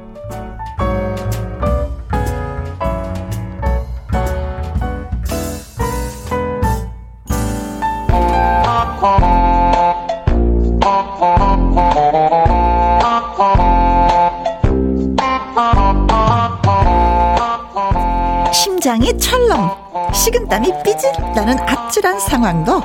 심장이 18.81 19.15
철렁, 19.15 19.77
식은땀이 20.11 20.71
삐질 20.83 21.11
나는 21.35 21.55
아찔한 21.59 22.19
상황도 22.19 22.81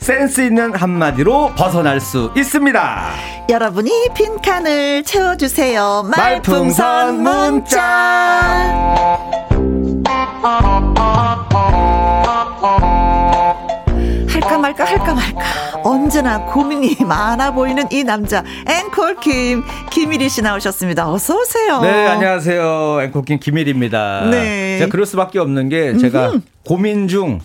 센스 0.00 0.40
있는 0.40 0.74
한마디로 0.74 1.52
벗어날 1.56 2.00
수 2.00 2.32
있습니다. 2.36 3.10
여러분이 3.48 4.08
빈칸을 4.12 5.04
채워주세요. 5.04 6.10
말풍선 6.16 7.22
말풍선 7.22 7.22
문자. 7.22 7.76
할까 14.46 14.58
말까 14.58 14.84
할까 14.84 15.14
말까 15.14 15.80
언제나 15.82 16.44
고민이 16.44 16.96
많아 17.04 17.52
보이는 17.52 17.84
이 17.90 18.04
남자 18.04 18.44
앵콜 18.68 19.16
김 19.20 19.64
김일희 19.90 20.28
씨 20.28 20.40
나오셨습니다. 20.40 21.10
어서 21.10 21.36
오세요. 21.40 21.80
네, 21.80 22.06
안녕하세요. 22.06 22.98
앵커킹 23.02 23.40
김일입니다. 23.40 24.28
네. 24.30 24.78
제가 24.78 24.90
그럴 24.90 25.04
수밖에 25.04 25.40
없는 25.40 25.68
게 25.68 25.96
제가 25.96 26.34
고민 26.64 27.08
중. 27.08 27.40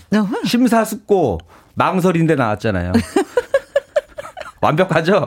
심사숙고 0.45 1.39
망설인데 1.73 2.35
나왔잖아요. 2.35 2.91
완벽하죠? 4.61 5.25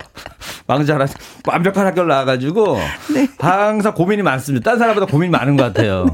망자라 0.69 1.07
완벽한 1.47 1.87
학교를 1.89 2.09
나와가지고 2.09 2.79
네. 3.15 3.27
항상 3.39 3.95
고민이 3.95 4.23
많습니다. 4.23 4.71
딴 4.71 4.79
사람보다 4.79 5.07
고민이 5.07 5.31
많은 5.33 5.57
것 5.57 5.65
같아요. 5.65 6.07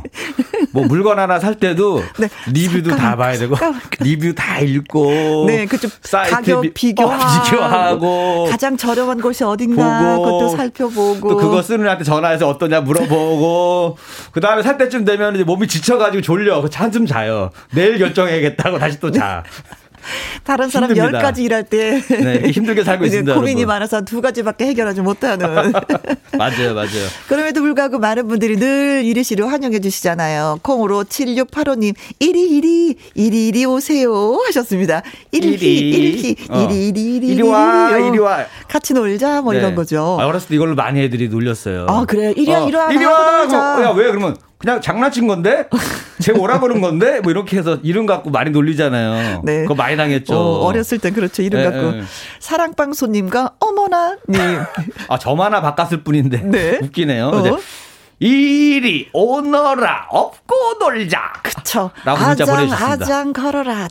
뭐 0.72 0.84
물건 0.86 1.18
하나 1.18 1.38
살 1.38 1.54
때도 1.56 2.02
네. 2.18 2.28
리뷰도 2.52 2.96
다 2.96 3.16
봐야 3.16 3.36
되고. 3.36 3.56
리뷰 4.00 4.34
다 4.34 4.60
읽고 4.60 5.44
네, 5.46 5.66
그좀 5.66 5.90
사이트 6.02 6.34
가격 6.34 6.60
비- 6.62 6.72
비교하고, 6.72 7.22
어, 7.22 7.42
비교하고 7.44 8.46
가장 8.50 8.76
저렴한 8.76 9.20
곳이 9.20 9.44
어딘가 9.44 10.16
보고, 10.16 10.22
그것도 10.24 10.56
살펴보고 10.56 11.28
또 11.28 11.36
그거 11.36 11.62
쓰는 11.62 11.86
애한테 11.86 12.04
전화해서 12.04 12.48
어떠냐 12.48 12.80
물어보고 12.82 13.96
그 14.32 14.40
다음에 14.40 14.62
살 14.62 14.78
때쯤 14.78 15.04
되면 15.04 15.34
이제 15.34 15.44
몸이 15.44 15.66
지쳐가지고 15.68 16.22
졸려 16.22 16.60
그 16.62 16.68
한숨 16.72 17.06
자요 17.06 17.50
내일 17.72 17.98
결정해야겠다고 17.98 18.78
다시 18.78 18.98
또 19.00 19.10
자. 19.10 19.42
다른 20.44 20.68
사람 20.68 20.90
힘듭니다. 20.90 21.18
열 21.18 21.22
가지 21.22 21.42
일할 21.44 21.64
때 21.64 22.00
네, 22.08 22.50
힘들게 22.50 22.84
살고 22.84 23.04
있습니다, 23.06 23.34
고민이. 23.34 23.64
많아서 23.66 24.02
두 24.02 24.20
가지밖에 24.20 24.66
해결하지 24.66 25.00
못하는. 25.02 25.72
맞아요, 26.38 26.74
맞아요. 26.74 27.08
그럼에도 27.28 27.60
불구하고 27.60 27.98
많은 27.98 28.28
분들이 28.28 28.56
늘 28.56 29.02
이리 29.04 29.22
씨를 29.24 29.50
환영해 29.50 29.80
주시잖아요. 29.80 30.60
콩으로 30.62 31.04
7685님, 31.04 31.94
이리, 32.18 32.42
이리, 32.56 32.96
이리, 33.14 33.48
이리 33.48 33.64
오세요. 33.64 34.40
하셨습니다. 34.46 35.02
이리, 35.32 35.48
이리. 35.54 35.78
이리, 35.90 36.36
어. 36.48 36.62
이리, 36.62 36.88
이리, 36.88 37.16
이리, 37.16 37.26
이리 37.28 37.42
와. 37.42 37.98
이리 37.98 38.18
와. 38.18 38.44
같이 38.68 38.94
놀자, 38.94 39.42
뭐 39.42 39.54
이런 39.54 39.70
네. 39.70 39.74
거죠. 39.74 40.18
아, 40.20 40.26
어렸을 40.26 40.48
때 40.48 40.54
이걸로 40.56 40.74
많이 40.74 41.00
애들이 41.00 41.28
놀렸어요. 41.28 41.86
아, 41.88 42.04
그래요? 42.04 42.32
이리 42.36 42.50
와, 42.50 42.60
이리 42.60 42.74
와, 42.76 42.92
이리 42.92 43.04
와. 43.04 43.82
야, 43.82 43.92
왜 43.96 44.08
그러면 44.10 44.36
그냥 44.60 44.82
장난친 44.82 45.26
건데? 45.26 45.66
제 46.20 46.32
오라 46.32 46.60
그런 46.60 46.82
건데? 46.82 47.20
뭐 47.20 47.32
이렇게 47.32 47.56
해서 47.56 47.78
이름 47.82 48.04
갖고 48.04 48.28
많이 48.28 48.50
놀리잖아요. 48.50 49.40
네. 49.42 49.62
그거 49.62 49.74
많이 49.74 49.96
당했죠. 49.96 50.34
어, 50.34 50.66
어렸을 50.66 50.98
땐 50.98 51.14
그렇죠. 51.14 51.40
이름 51.40 51.60
예, 51.60 51.64
갖고. 51.64 51.96
예. 51.96 52.02
사랑방소님과 52.40 53.54
어머나 53.58 54.18
님. 54.28 54.38
아, 55.08 55.18
점 55.18 55.40
하나 55.40 55.62
바꿨을 55.62 56.04
뿐인데. 56.04 56.42
네. 56.42 56.78
웃기네요. 56.84 57.28
어? 57.28 57.58
이리 58.20 59.08
오너라 59.14 60.08
업고 60.10 60.54
놀자. 60.78 61.32
그쵸. 61.42 61.90
라고 62.04 62.18
문자 62.22 62.44
아장, 62.44 62.54
보내주셨습니다. 62.56 63.04
아장 63.04 63.32
걸어라, 63.32 63.88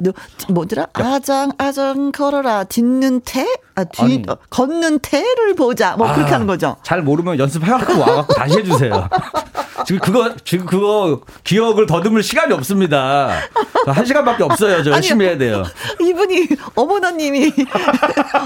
누- 0.00 0.12
뭐더라? 0.48 0.86
아장, 0.94 1.52
아장 1.58 2.10
걸어라, 2.10 2.64
딛는 2.64 3.20
태? 3.24 3.46
아, 3.74 3.84
뒤, 3.84 4.02
아니. 4.02 4.22
어, 4.28 4.36
걷는 4.50 4.98
태를 4.98 5.54
보자. 5.54 5.96
뭐, 5.96 6.12
그렇게 6.12 6.32
아, 6.32 6.34
하는 6.34 6.46
거죠. 6.46 6.76
잘 6.82 7.02
모르면 7.02 7.38
연습해갖고 7.38 8.00
와갖고 8.00 8.34
다시 8.34 8.58
해주세요. 8.58 9.08
지금 9.86 10.00
그거, 10.00 10.34
지금 10.44 10.66
그거 10.66 11.20
기억을 11.44 11.86
더듬을 11.86 12.22
시간이 12.22 12.52
없습니다. 12.54 13.30
한 13.86 14.04
시간밖에 14.04 14.42
없어요. 14.44 14.82
저 14.82 14.90
열심히 14.90 15.24
해야 15.26 15.38
돼요. 15.38 15.62
이분이, 16.00 16.48
어머나님이, 16.74 17.52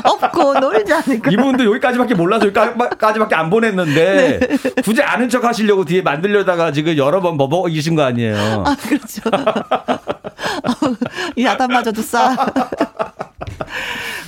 없고 0.05 0.55
놀자. 0.61 1.03
이분도 1.31 1.65
여기까지밖에 1.65 2.15
몰라서 2.15 2.47
여기까지밖에 2.47 3.35
안 3.35 3.51
보냈는데 3.51 4.41
굳이 4.85 5.03
아는 5.07 5.29
척 5.29 5.45
하시려고 5.45 5.85
뒤에 5.85 6.03
만들려다가 6.03 6.73
지금 6.73 6.97
여러 6.97 7.21
번 7.21 7.39
버벅이신 7.39 7.95
거 7.95 8.03
아니에요. 8.03 8.37
아, 8.67 8.75
그렇죠. 8.77 9.23
야단마저도 11.41 12.03
싸. 12.03 12.35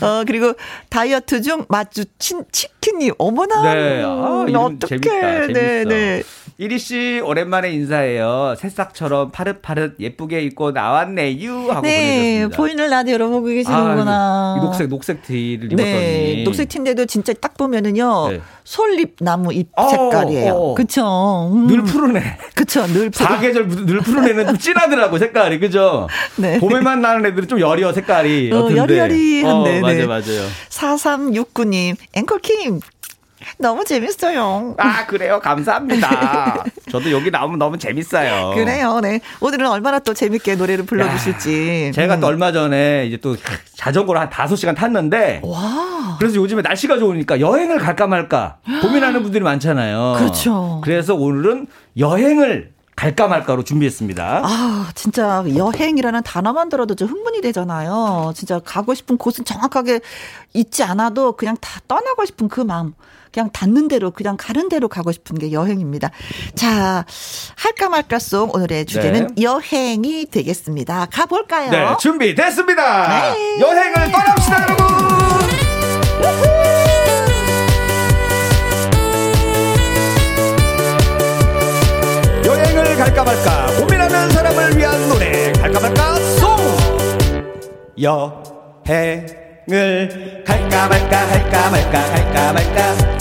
어, 0.00 0.22
그리고 0.26 0.54
다이어트 0.90 1.42
중 1.42 1.64
마주친 1.68 2.44
치킨이, 2.52 3.10
어머나. 3.18 3.74
네. 3.74 4.02
아, 4.04 4.44
이름 4.48 4.60
어떡해. 4.62 5.00
재밌다. 5.00 5.40
재밌어. 5.46 5.60
네, 5.60 5.84
네. 5.84 6.22
이리 6.60 6.76
씨 6.80 7.20
오랜만에 7.24 7.70
인사해요. 7.70 8.56
새싹처럼 8.58 9.30
파릇파릇 9.30 9.94
예쁘게 10.00 10.42
입고 10.42 10.72
나왔네유 10.72 11.70
하고 11.70 11.82
네, 11.82 12.40
보내셨습니다. 12.48 12.56
보이는 12.56 12.90
라디오로 12.90 13.30
보고 13.30 13.46
계시는구나. 13.46 14.56
아, 14.56 14.56
이 14.58 14.64
녹색 14.64 14.88
녹색 14.88 15.22
티를 15.22 15.72
입었더니 15.72 15.84
네, 15.84 16.42
녹색 16.44 16.68
티인데도 16.68 17.06
진짜 17.06 17.32
딱 17.34 17.56
보면은요, 17.56 18.28
네. 18.30 18.40
솔잎 18.64 19.14
나무 19.20 19.52
잎 19.52 19.68
어, 19.76 19.88
색깔이에요. 19.88 20.52
어. 20.52 20.74
그쵸. 20.74 21.48
음. 21.54 21.68
늘 21.68 21.84
푸르네. 21.84 22.38
그쵸, 22.56 22.84
늘 22.88 23.10
푸른. 23.10 23.12
사계절 23.12 23.68
늘 23.68 23.98
푸른 24.00 24.28
애는 24.28 24.46
좀 24.48 24.58
진하더라고 24.58 25.16
색깔이 25.16 25.60
그죠? 25.60 26.08
네. 26.38 26.58
봄에만 26.58 27.00
나는 27.00 27.24
애들은 27.24 27.46
좀 27.46 27.60
여려 27.60 27.92
색깔이 27.92 28.50
어? 28.52 28.68
여리여리한데, 28.74 29.78
어, 29.78 29.80
맞아요 29.80 29.96
네. 29.96 30.06
맞아요. 30.06 30.48
4369님, 30.70 31.94
앵콜킴. 32.14 32.80
너무 33.58 33.84
재밌어요. 33.84 34.74
아 34.78 35.06
그래요 35.06 35.40
감사합니다. 35.40 36.64
저도 36.90 37.10
여기 37.10 37.30
나오면 37.30 37.58
너무 37.58 37.78
재밌어요. 37.78 38.54
그래요, 38.54 39.00
네. 39.00 39.20
오늘은 39.40 39.66
얼마나 39.68 39.98
또 39.98 40.14
재밌게 40.14 40.56
노래를 40.56 40.86
불러주실지. 40.86 41.92
제가 41.94 42.16
음. 42.16 42.20
또 42.20 42.26
얼마 42.26 42.52
전에 42.52 43.06
이제 43.06 43.16
또 43.18 43.36
자전거를 43.76 44.20
한 44.20 44.30
5시간 44.30 44.74
탔는데 44.76 45.42
와. 45.44 46.16
그래서 46.18 46.36
요즘에 46.36 46.62
날씨가 46.62 46.98
좋으니까 46.98 47.40
여행을 47.40 47.78
갈까 47.78 48.06
말까 48.06 48.58
고민하는 48.82 49.22
분들이 49.22 49.42
많잖아요. 49.42 50.14
그렇죠. 50.18 50.80
그래서 50.82 51.14
오늘은 51.14 51.66
여행을 51.98 52.72
갈까 52.96 53.28
말까로 53.28 53.62
준비했습니다. 53.62 54.42
아, 54.44 54.90
진짜 54.96 55.44
여행이라는 55.54 56.20
단어만 56.24 56.68
들어도 56.68 56.96
좀 56.96 57.06
흥분이 57.06 57.40
되잖아요. 57.42 58.32
진짜 58.34 58.58
가고 58.58 58.92
싶은 58.92 59.16
곳은 59.18 59.44
정확하게 59.44 60.00
있지 60.54 60.82
않아도 60.82 61.36
그냥 61.36 61.56
다 61.60 61.80
떠나고 61.86 62.24
싶은 62.24 62.48
그 62.48 62.60
마음. 62.60 62.94
그냥 63.32 63.50
닿는 63.52 63.88
대로 63.88 64.10
그냥 64.10 64.36
가는 64.38 64.68
대로 64.68 64.88
가고 64.88 65.12
싶은 65.12 65.38
게 65.38 65.52
여행입니다. 65.52 66.10
자, 66.54 67.04
할까 67.56 67.88
말까 67.88 68.18
송 68.18 68.50
오늘의 68.52 68.86
주제는 68.86 69.40
여행이 69.40 70.26
되겠습니다. 70.30 71.06
가볼까요? 71.12 71.70
네, 71.70 71.96
준비됐습니다. 72.00 73.32
네. 73.34 73.60
여행을 73.60 74.12
떠납시다, 74.12 74.62
여러분. 74.62 74.86
여행을 82.44 82.96
갈까 82.96 83.24
말까 83.24 83.66
고민하는 83.78 84.30
사람을 84.30 84.76
위한 84.76 85.08
노래 85.08 85.52
갈까 85.52 85.80
말까 85.80 86.14
송 86.14 86.56
여행을 88.00 88.84
갈까 90.46 90.88
말까 90.88 91.18
할까 91.28 91.70
말까 91.70 91.98
할까 91.98 92.52
말까 92.52 93.17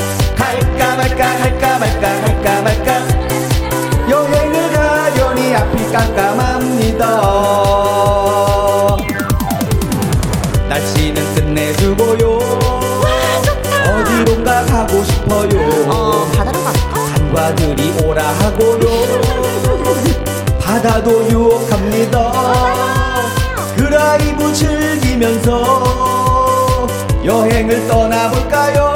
할까 0.47 0.95
말까 0.95 1.25
할까 1.25 1.79
말까 1.79 2.07
할까 2.07 2.62
말까. 2.62 3.07
여행을 4.10 4.71
가려니 4.71 5.55
앞이 5.55 5.91
깜깜합니다. 5.91 7.03
날씨는 10.69 11.36
끝내주고요. 11.36 12.39
어디론가 13.88 14.65
가고 14.65 15.03
싶어요. 15.03 15.89
어, 15.89 16.25
바다로 16.36 16.63
갈까? 16.63 17.07
산과들이 17.07 17.93
오라 18.03 18.23
하고요. 18.23 18.88
바다도 20.62 21.29
유혹합니다. 21.29 22.31
드라이브 23.75 24.53
즐기면서 24.53 25.53
여행을 27.23 27.88
떠나볼까요 27.88 28.87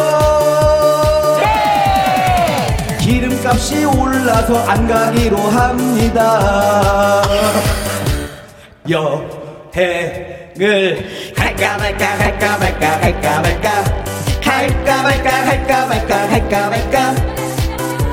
값이 3.61 3.85
올라서 3.85 4.57
안 4.65 4.87
가기로 4.87 5.37
합니다. 5.37 7.21
여행을 8.89 10.01
할까 11.37 11.77
말까 11.77 12.05
할까 12.07 12.57
말까 12.57 12.87
할까 13.01 13.41
말까 13.41 13.69
할까 14.41 15.03
말까 15.03 15.29
할까 15.45 15.85
말까 15.85 16.31
할까 16.31 16.69
말까. 16.69 17.15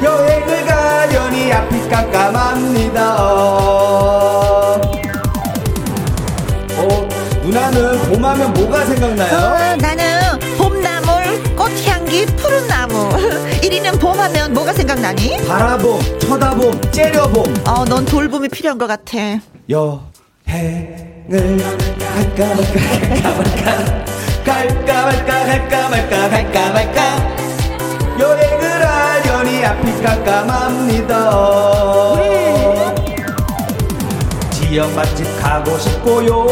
여행을 0.03 0.67
가려니 0.67 1.51
앞이 1.51 1.89
깜깜합니다. 1.89 3.17
어, 6.77 7.09
누나는 7.43 8.03
봄하면 8.11 8.53
뭐가 8.53 8.85
생각나요? 8.85 9.35
어, 9.35 9.77
나는 9.77 10.18
향기, 12.09 12.25
푸른 12.37 12.67
나무. 12.67 13.11
1위는 13.61 14.01
봄하면 14.01 14.55
뭐가 14.55 14.73
생각나니? 14.73 15.37
바라봄, 15.47 16.01
쳐다봄, 16.19 16.81
째려봄. 16.91 17.55
어, 17.67 17.85
넌 17.85 18.05
돌봄이 18.07 18.49
필요한 18.49 18.79
것 18.79 18.87
같아. 18.87 19.19
여행을 19.69 20.01
할까 20.49 22.47
말까 22.47 22.81
할까 22.81 23.31
말까. 23.37 24.05
갈까 24.45 25.05
말까 25.05 25.35
할까 25.49 25.89
말까 25.91 26.31
할까 26.33 26.73
말까. 26.73 27.39
여행을 28.19 28.87
하려니 28.87 29.65
앞이 29.67 30.03
깜깜합니다. 30.03 31.31
지역 34.53 34.91
맛집 34.95 35.27
가고 35.43 35.79
싶고요. 35.79 36.47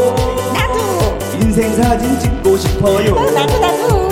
나도. 0.53 1.19
인생 1.41 1.75
사진 1.83 2.19
찍고 2.21 2.57
싶어요. 2.59 3.15
나도 3.31 3.59
나도 3.59 4.06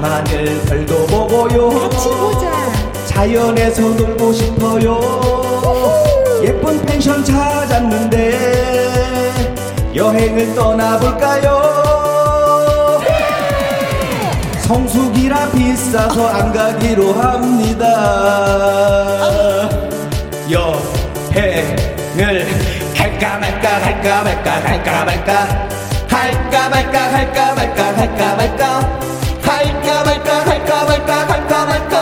밤하늘 0.00 0.62
별도 0.64 1.06
보고요. 1.06 1.70
같이 1.70 2.08
보자. 2.08 2.52
자연에서 3.06 3.82
놀고 3.82 4.32
싶어요. 4.32 5.00
예쁜 6.44 6.84
펜션 6.86 7.24
찾았는데 7.24 8.28
여행을 9.96 10.54
떠나볼까요? 10.54 11.78
성수기라 14.60 15.50
비싸서 15.50 16.28
안 16.28 16.52
가기로 16.52 17.14
합니다. 17.14 17.88
여행을 20.48 22.46
할까 22.94 23.38
말까 23.38 23.68
할까 23.84 24.22
말까 24.22 24.50
할까 24.52 25.04
말까 25.04 25.68
할까 26.08 26.68
말까 26.68 27.00
할까 27.00 27.54
말까 27.54 27.54
할까 27.54 27.54
말까 27.54 27.84
할까 27.96 28.36
말까 28.36 29.07
할까 30.08 30.84
말까 30.84 31.28
할까 31.28 31.66
말까 31.66 31.98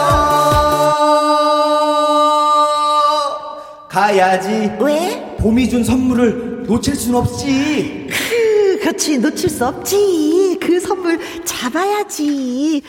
가야지 3.88 4.72
왜? 4.80 5.36
봄이 5.38 5.68
준 5.68 5.84
선물을 5.84 6.64
놓칠 6.66 6.94
순 6.94 7.14
없지 7.14 8.08
그, 8.10 8.78
그렇지. 8.80 9.18
놓칠 9.18 9.50
수 9.50 9.66
없지. 9.66 10.58
그 10.60 10.78
선물 10.78 11.18
잡아야지. 11.44 12.82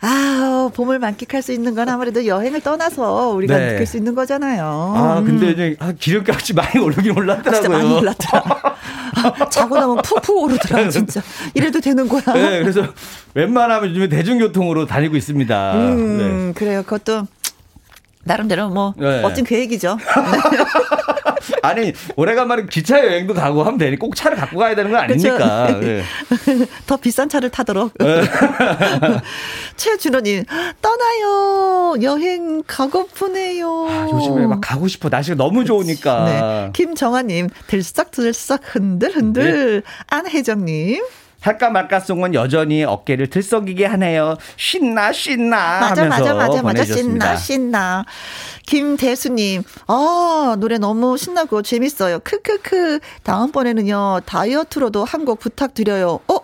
아, 0.00 0.70
봄을 0.74 0.98
만끽할 0.98 1.42
수 1.42 1.52
있는 1.52 1.74
건 1.74 1.88
아무래도 1.88 2.26
여행을 2.26 2.60
떠나서 2.60 3.30
우리가 3.30 3.56
네. 3.56 3.72
느낄 3.72 3.86
수 3.86 3.96
있는 3.96 4.14
거잖아요. 4.14 4.64
아, 4.96 5.22
근데 5.24 5.50
이제 5.50 5.76
아, 5.80 5.92
기름값이 5.98 6.52
많이 6.52 6.78
오르긴 6.78 7.12
아, 7.12 7.14
올랐더라고요. 7.16 7.62
진짜 7.62 7.68
많이 7.68 7.92
올랐더라. 7.92 8.42
아, 8.62 8.73
자고 9.50 9.76
나면 9.78 10.02
푹푹 10.02 10.36
오르더라, 10.42 10.88
진짜. 10.88 11.22
이래도 11.54 11.80
되는 11.80 12.08
거야. 12.08 12.22
네, 12.34 12.60
그래서 12.60 12.86
웬만하면 13.34 13.90
요즘에 13.90 14.08
대중교통으로 14.08 14.86
다니고 14.86 15.16
있습니다. 15.16 15.72
네. 15.74 15.78
음, 15.80 16.52
그래요. 16.54 16.82
그것도 16.82 17.26
나름대로 18.24 18.70
뭐 18.70 18.94
네. 18.96 19.20
멋진 19.20 19.44
계획이죠. 19.44 19.98
아니 21.62 21.92
오래간만에 22.16 22.66
기차 22.70 22.98
여행도 22.98 23.34
가고 23.34 23.62
하면 23.62 23.78
되니 23.78 23.96
꼭 23.98 24.14
차를 24.16 24.36
갖고 24.36 24.58
가야 24.58 24.74
되는 24.74 24.90
거 24.90 24.96
아닙니까? 24.98 25.78
네. 25.80 26.02
더 26.86 26.96
비싼 26.96 27.28
차를 27.28 27.50
타도록. 27.50 27.92
최준호님, 29.76 30.44
떠나요. 30.80 31.96
여행 32.02 32.62
가고프네요. 32.66 33.86
아, 33.88 34.08
요즘에 34.12 34.46
막 34.46 34.60
가고 34.60 34.88
싶어 34.88 35.08
날씨가 35.08 35.36
너무 35.36 35.64
좋으니까. 35.64 36.24
네. 36.24 36.70
김정아님, 36.72 37.48
들썩들썩 37.66 38.60
흔들흔들. 38.74 39.82
네. 39.82 39.92
안혜정님. 40.08 41.02
할까 41.44 41.68
말까 41.68 42.00
송은 42.00 42.32
여전히 42.34 42.84
어깨를 42.84 43.28
들썩이게 43.28 43.84
하네요. 43.84 44.36
신나 44.56 45.12
신나 45.12 45.80
맞아, 45.80 46.02
하면서 46.02 46.06
맞아, 46.08 46.34
맞아, 46.34 46.48
맞아. 46.48 46.62
보내주셨습니다. 46.62 47.36
신나, 47.36 47.36
신나. 47.36 48.04
김대수님, 48.66 49.62
아, 49.88 50.56
노래 50.58 50.78
너무 50.78 51.18
신나고 51.18 51.60
재밌어요. 51.60 52.20
크크크. 52.20 53.00
다음번에는요, 53.22 54.20
다이어트로도 54.24 55.04
한 55.04 55.24
곡 55.24 55.38
부탁드려요. 55.40 56.20
어? 56.28 56.38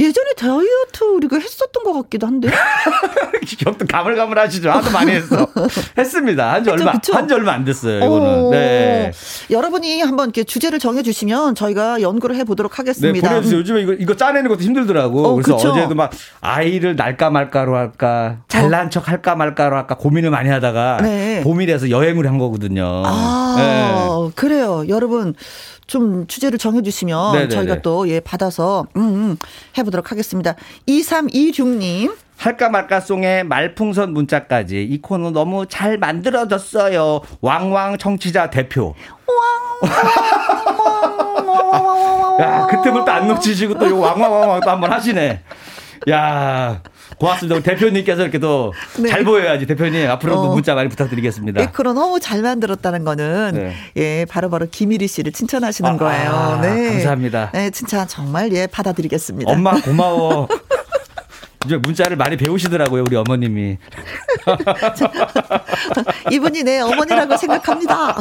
예전에 0.00 0.32
다이어트 0.34 1.04
우리가 1.04 1.38
했었던 1.38 1.84
것 1.84 1.92
같기도 1.92 2.26
한데. 2.26 2.48
기억도 3.46 3.86
가물가물하시죠. 3.86 4.70
하도 4.70 4.90
많이 4.90 5.12
했어. 5.12 5.46
했습니다. 5.98 6.54
한지 6.54 6.70
얼마? 6.70 6.94
한지 7.12 7.34
얼마 7.34 7.52
안 7.52 7.64
됐어요. 7.64 7.98
이거는. 7.98 8.42
오, 8.44 8.50
네. 8.50 9.12
여러분이 9.50 10.00
한번 10.00 10.28
이렇게 10.28 10.44
주제를 10.44 10.78
정해 10.78 11.02
주시면 11.02 11.54
저희가 11.54 12.00
연구를 12.00 12.36
해 12.36 12.44
보도록 12.44 12.72
네, 12.72 12.76
하겠습니다. 12.78 13.28
보내주세요. 13.28 13.58
요즘에 13.58 13.82
이거, 13.82 13.92
이거 13.92 14.16
짜내는 14.16 14.48
것도 14.48 14.62
힘들더라고. 14.62 15.26
어, 15.26 15.34
그래서 15.34 15.56
그쵸? 15.56 15.70
어제도 15.72 15.94
막 15.94 16.10
아이를 16.40 16.96
날까 16.96 17.28
말까로 17.28 17.76
할까, 17.76 18.38
잘난 18.48 18.90
척 18.90 19.08
할까 19.08 19.36
말까로 19.36 19.76
할까 19.76 19.96
고민을 19.96 20.30
많이 20.30 20.48
하다가 20.48 20.98
네. 21.02 21.42
봄이 21.42 21.66
돼서 21.66 21.90
여행을 21.90 22.26
한 22.26 22.38
거거든요. 22.38 23.02
아, 23.04 23.54
네. 23.58 24.30
그래요. 24.34 24.84
여러분, 24.88 25.34
좀 25.90 26.24
주제를 26.28 26.56
정해주시면 26.56 27.32
네네네. 27.32 27.48
저희가 27.48 27.82
또 27.82 28.08
예, 28.08 28.20
받아서, 28.20 28.86
음, 28.96 29.02
음, 29.02 29.36
해보도록 29.76 30.12
하겠습니다. 30.12 30.54
2326님. 30.86 32.14
할까 32.36 32.68
말까 32.70 33.00
송의 33.00 33.42
말풍선 33.44 34.12
문자까지 34.12 34.84
이 34.84 35.02
코너 35.02 35.32
너무 35.32 35.66
잘 35.66 35.98
만들어졌어요. 35.98 37.22
왕왕 37.40 37.98
청취자 37.98 38.50
대표. 38.50 38.94
야, 42.40 42.66
그때부터 42.68 43.10
안 43.10 43.26
놓치시고 43.26 43.76
또요 43.78 43.98
왕왕왕왕 43.98 44.60
또 44.60 44.70
한번 44.70 44.92
하시네. 44.92 45.42
야, 46.08 46.82
고맙습니다. 47.18 47.56
우리 47.56 47.62
대표님께서 47.62 48.22
이렇게 48.22 48.38
또잘 48.38 48.72
네. 49.02 49.24
보여야지 49.24 49.66
대표님 49.66 50.08
앞으로도 50.10 50.42
어. 50.42 50.54
문자 50.54 50.74
많이 50.74 50.88
부탁드리겠습니다. 50.88 51.62
이 51.62 51.66
코너 51.66 51.92
너무 51.92 52.20
잘 52.20 52.42
만들었다는 52.42 53.04
거는 53.04 53.50
네. 53.54 53.74
예 53.96 54.26
바로 54.28 54.50
바로 54.50 54.66
김일희 54.70 55.06
씨를 55.06 55.32
칭찬하시는 55.32 55.90
아, 55.90 55.96
거예요. 55.96 56.30
아, 56.30 56.60
네, 56.60 56.90
감사합니다. 56.90 57.50
네, 57.52 57.70
칭찬 57.70 58.08
정말 58.08 58.52
예 58.52 58.66
받아드리겠습니다. 58.66 59.50
엄마 59.50 59.80
고마워. 59.80 60.48
이제 61.66 61.76
문자를 61.76 62.16
많이 62.16 62.38
배우시더라고요, 62.38 63.04
우리 63.06 63.16
어머님이. 63.16 63.76
이분이 66.32 66.62
내 66.62 66.80
어머니라고 66.80 67.36
생각합니다. 67.36 68.16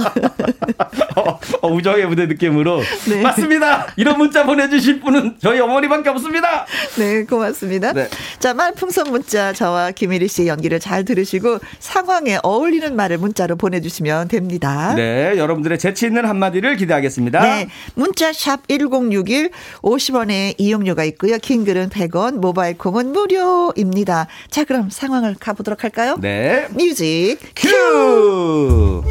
어, 1.16 1.40
어, 1.62 1.68
우정의 1.72 2.06
무대 2.08 2.26
느낌으로. 2.26 2.82
네. 3.08 3.22
맞습니다! 3.22 3.88
이런 3.96 4.18
문자 4.18 4.46
보내주실 4.46 5.00
분은 5.00 5.38
저희 5.42 5.62
어머니밖에 5.62 6.10
없습니다! 6.10 6.66
네, 6.98 7.24
고맙습니다. 7.24 7.94
네. 7.94 8.10
자, 8.40 8.54
말풍선 8.54 9.10
문자 9.10 9.54
저와 9.54 9.92
김일희 9.92 10.28
씨의 10.28 10.50
연기를 10.50 10.82
잘 10.82 11.06
들으시고 11.06 11.60
상황에 11.80 12.40
어울리는 12.44 12.94
말을 12.94 13.20
문자로 13.20 13.56
보내주시면 13.56 14.28
됩니다. 14.28 14.94
네, 14.98 15.38
여러분들의 15.38 15.80
재치 15.80 16.08
있는 16.08 16.26
한마디를 16.26 16.76
기대하겠습니다. 16.76 17.42
네. 17.42 17.70
문자 17.96 18.34
샵 18.34 18.68
1061, 18.68 19.52
50원의 19.82 20.56
이용료가 20.58 21.06
있고요. 21.06 21.38
긴 21.38 21.64
글은 21.64 21.88
100원, 21.88 22.40
모바일 22.40 22.78
콩은 22.78 23.14
무료 23.14 23.29
입니다. 23.76 24.28
자, 24.50 24.64
그럼 24.64 24.90
상황을 24.90 25.36
가보도록 25.40 25.84
할까요? 25.84 26.18
네. 26.20 26.68
뮤직 26.72 27.38
큐! 27.56 29.04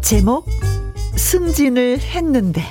제목 0.00 0.46
승진을 1.16 2.00
했는데 2.00 2.62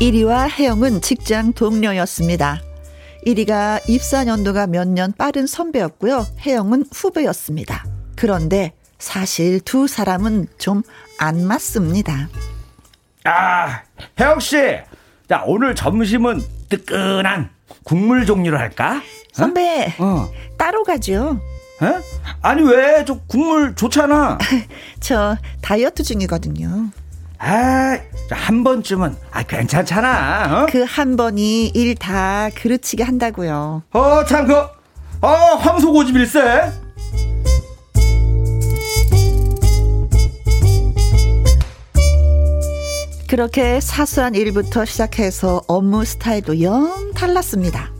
이리와 0.00 0.48
혜영은 0.48 1.00
직장 1.00 1.52
동료였습니다. 1.52 2.60
이리가 3.24 3.80
입사 3.88 4.26
연도가 4.26 4.66
몇 4.66 4.84
년 4.88 5.12
빠른 5.16 5.46
선배였고요. 5.46 6.26
혜영은 6.40 6.84
후배였습니다. 6.92 7.84
그런데 8.16 8.74
사실 8.98 9.60
두 9.60 9.86
사람은 9.86 10.48
좀 10.58 10.82
안 11.18 11.46
맞습니다. 11.46 12.28
아, 13.24 13.82
혜영 14.18 14.40
씨! 14.40 14.56
자, 15.28 15.44
오늘 15.46 15.76
점심은 15.76 16.42
뜨끈한 16.68 17.50
국물 17.84 18.26
종류로 18.26 18.58
할까? 18.58 19.00
선배, 19.32 19.94
어. 19.98 20.28
따로 20.58 20.82
가죠. 20.82 21.40
에? 21.82 21.86
아니 22.42 22.62
왜? 22.62 23.04
저 23.06 23.20
국물 23.28 23.76
좋잖아. 23.76 24.38
저 24.98 25.36
다이어트 25.62 26.02
중이거든요. 26.02 26.90
아, 27.46 27.98
한 28.30 28.64
번쯤은 28.64 29.16
아 29.30 29.42
괜찮잖아. 29.42 30.62
어? 30.62 30.66
그한 30.70 31.16
번이 31.16 31.68
일 31.74 31.94
다 31.94 32.48
그르치게 32.54 33.02
한다고요. 33.04 33.82
어, 33.92 34.24
참 34.24 34.46
그, 34.46 34.54
어, 35.20 35.28
황소고집일세. 35.60 36.40
그렇게 43.28 43.80
사소한 43.80 44.34
일부터 44.34 44.84
시작해서 44.84 45.62
업무 45.66 46.04
스타일도 46.04 46.62
영 46.62 47.12
달랐습니다. 47.14 47.90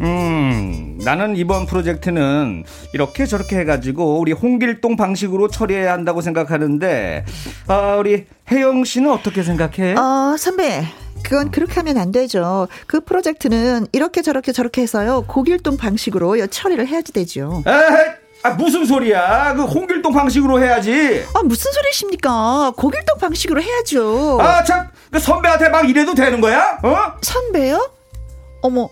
음, 0.00 0.98
나는 1.02 1.36
이번 1.36 1.66
프로젝트는 1.66 2.64
이렇게 2.92 3.26
저렇게 3.26 3.56
해가지고 3.58 4.20
우리 4.20 4.32
홍길동 4.32 4.96
방식으로 4.96 5.48
처리해야 5.48 5.92
한다고 5.92 6.20
생각하는데, 6.20 7.24
아, 7.66 7.96
우리 7.96 8.26
혜영 8.50 8.84
씨는 8.84 9.10
어떻게 9.10 9.42
생각해? 9.42 9.94
어, 9.96 10.36
선배. 10.38 10.84
그건 11.24 11.50
그렇게 11.50 11.74
하면 11.74 11.98
안 11.98 12.12
되죠. 12.12 12.68
그 12.86 13.00
프로젝트는 13.00 13.88
이렇게 13.92 14.22
저렇게 14.22 14.52
저렇게 14.52 14.82
해서요. 14.82 15.24
고길동 15.26 15.76
방식으로 15.76 16.46
처리를 16.46 16.86
해야지 16.86 17.12
되죠. 17.12 17.64
에이, 17.66 18.14
아, 18.44 18.50
무슨 18.50 18.84
소리야? 18.86 19.52
그 19.54 19.64
홍길동 19.64 20.12
방식으로 20.12 20.62
해야지. 20.62 21.24
아, 21.34 21.42
무슨 21.42 21.72
소리십니까? 21.72 22.72
고길동 22.76 23.18
방식으로 23.18 23.60
해야죠. 23.60 24.38
아, 24.40 24.62
참, 24.62 24.88
그 25.10 25.18
선배한테 25.18 25.68
막 25.70 25.88
이래도 25.90 26.14
되는 26.14 26.40
거야? 26.40 26.78
어? 26.84 26.96
선배요? 27.20 27.90
어머, 28.62 28.88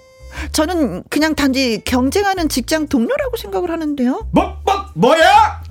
저는 0.52 1.04
그냥 1.10 1.34
단지 1.34 1.82
경쟁하는 1.84 2.48
직장 2.48 2.88
동료라고 2.88 3.36
생각을 3.36 3.70
하는데요. 3.70 4.28
뭐, 4.32 4.56
뭐, 4.64 4.74
뭐야? 4.94 5.62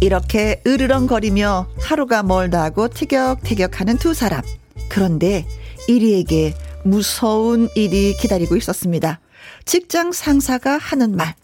이렇게 0.00 0.60
으르렁거리며 0.66 1.68
하루가 1.80 2.24
멀다 2.24 2.64
하고 2.64 2.88
티격태격하는 2.88 3.98
두 3.98 4.14
사람. 4.14 4.42
그런데 4.88 5.46
이리에게 5.86 6.54
무서운 6.84 7.68
일이 7.76 8.16
기다리고 8.16 8.56
있었습니다. 8.56 9.20
직장 9.64 10.10
상사가 10.10 10.76
하는 10.76 11.14
말. 11.14 11.34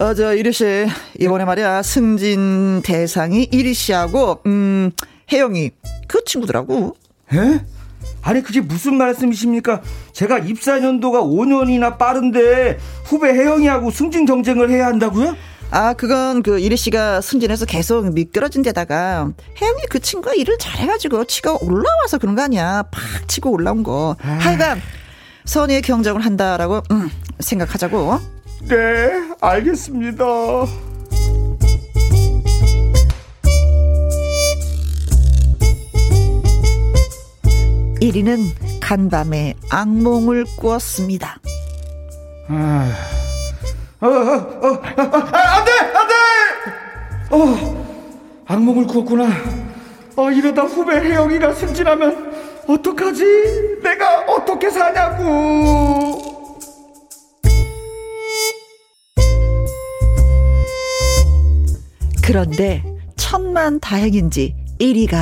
어, 0.00 0.14
저, 0.14 0.34
이리 0.34 0.50
씨, 0.50 0.86
이번에 1.18 1.44
말이야, 1.44 1.82
승진 1.82 2.80
대상이 2.82 3.46
이리 3.52 3.74
씨하고, 3.74 4.40
음, 4.46 4.92
혜영이, 5.30 5.72
그 6.08 6.24
친구더라고. 6.24 6.96
에? 7.34 7.60
아니 8.22 8.42
그게 8.42 8.62
무슨 8.62 8.96
말씀이십니까? 8.96 9.82
제가 10.12 10.38
입사 10.38 10.82
연도가 10.82 11.20
5년이나 11.20 11.98
빠른데 11.98 12.78
후배 13.04 13.28
혜영이하고 13.28 13.90
승진 13.90 14.24
경쟁을 14.24 14.70
해야 14.70 14.86
한다고요? 14.86 15.36
아, 15.70 15.92
그건 15.92 16.42
그 16.42 16.58
이리 16.58 16.76
씨가 16.78 17.20
승진해서 17.20 17.66
계속 17.66 18.12
미끄러진 18.12 18.62
데다가 18.62 19.30
혜영이 19.60 19.82
그 19.90 20.00
친구가 20.00 20.34
일을 20.34 20.56
잘해가지고 20.58 21.26
치가 21.26 21.56
올라와서 21.60 22.16
그런 22.18 22.34
거 22.34 22.42
아니야. 22.42 22.84
팍 22.90 23.28
치고 23.28 23.50
올라온 23.50 23.82
거. 23.82 24.16
하여간 24.18 24.80
선의의 25.44 25.82
경쟁을 25.82 26.22
한다라고 26.22 26.82
음, 26.90 27.10
생각하자고. 27.38 28.39
네, 28.68 29.34
알겠습니다. 29.40 30.24
1위는 38.00 38.80
간밤에 38.80 39.54
악몽을 39.70 40.44
꾸었습니다. 40.58 41.38
아, 42.48 42.92
어, 44.00 44.06
어, 44.06 44.10
어, 44.10 44.82
아, 44.82 45.56
안 45.56 45.64
돼! 45.64 45.72
안 45.94 46.08
돼! 46.08 46.14
어, 47.30 48.44
악몽을 48.46 48.86
꾸었구나. 48.86 49.28
어, 50.16 50.30
이러다 50.30 50.62
후배 50.62 50.96
혜영이가 50.96 51.52
승진하면 51.52 52.32
어떡하지? 52.66 53.80
내가 53.82 54.20
어떻게 54.22 54.70
사냐고! 54.70 56.39
그런데 62.30 62.84
천만 63.16 63.80
다행인지 63.80 64.54
1위가 64.80 65.16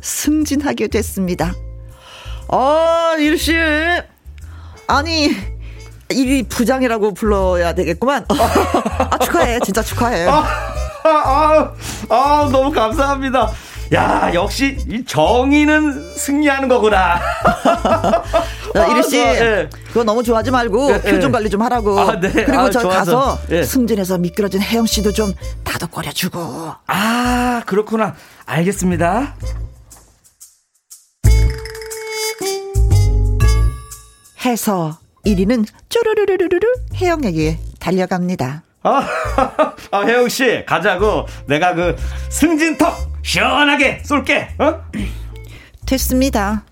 승진하게 0.00 0.86
됐습니다. 0.86 1.52
아, 2.48 3.16
일씨. 3.18 3.52
아니, 4.86 5.30
1위 6.10 6.48
부장이라고 6.48 7.12
불러야 7.14 7.74
되겠구만. 7.74 8.24
아, 8.28 9.18
축하해. 9.18 9.58
진짜 9.64 9.82
축하해. 9.82 10.28
아, 10.28 10.44
아, 11.02 11.74
아, 12.08 12.48
너무 12.52 12.70
감사합니다. 12.70 13.50
야, 13.92 14.30
역시 14.32 14.76
이 14.90 15.04
정의는 15.04 16.14
승리하는 16.14 16.68
거구나. 16.68 17.20
자, 18.74 18.86
이리 18.86 19.02
씨, 19.02 19.20
아, 19.22 19.34
예. 19.34 19.68
그거 19.88 20.02
너무 20.04 20.22
좋아하지 20.22 20.50
말고 20.50 20.90
예, 20.90 21.00
예. 21.04 21.10
표정 21.12 21.30
관리 21.30 21.50
좀 21.50 21.62
하라고. 21.62 21.98
아, 22.00 22.18
네. 22.18 22.30
그리고 22.32 22.58
아, 22.58 22.70
저 22.70 22.80
좋아서. 22.80 22.98
가서 22.98 23.38
예. 23.50 23.62
승진해서 23.62 24.18
미끄러진 24.18 24.60
혜영 24.62 24.86
씨도 24.86 25.12
좀 25.12 25.34
다독거려주고. 25.64 26.74
아, 26.86 27.62
그렇구나. 27.66 28.14
알겠습니다. 28.46 29.34
해서 34.44 34.98
1위는 35.26 35.66
쪼르르르르르 35.88 36.66
혜영에게 36.96 37.58
달려갑니다. 37.80 38.62
아, 38.82 39.08
아, 39.90 40.00
혜영 40.02 40.28
씨, 40.28 40.64
가자고. 40.66 41.26
내가 41.46 41.74
그 41.74 41.96
승진턱 42.28 43.13
시원하게 43.24 44.02
쏠게. 44.04 44.48
어? 44.58 44.80
됐습니다. 45.86 46.64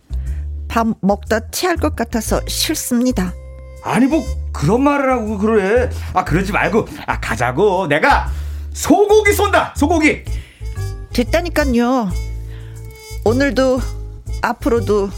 밥 0.69 0.87
먹다 1.01 1.51
체할 1.51 1.77
것 1.77 1.97
같아서 1.97 2.41
싫습니다. 2.47 3.33
아니 3.83 4.07
뭐 4.07 4.25
그런 4.53 4.83
말을 4.83 5.11
하고 5.11 5.39
그래. 5.39 5.91
아, 6.13 6.25
그러지 6.25 6.53
말고 6.53 6.87
아, 7.07 7.19
가자고. 7.19 7.89
내가 7.89 8.31
소고기 8.73 9.33
쏜다. 9.33 9.75
소고기. 9.77 10.23
됐다니까요. 11.13 12.11
오늘도 13.25 13.81
앞으로도 14.43 15.11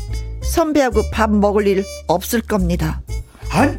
선배하고 0.42 1.10
밥 1.10 1.30
먹을 1.30 1.66
일 1.66 1.84
없을 2.06 2.40
겁니다. 2.40 3.00
아니, 3.50 3.76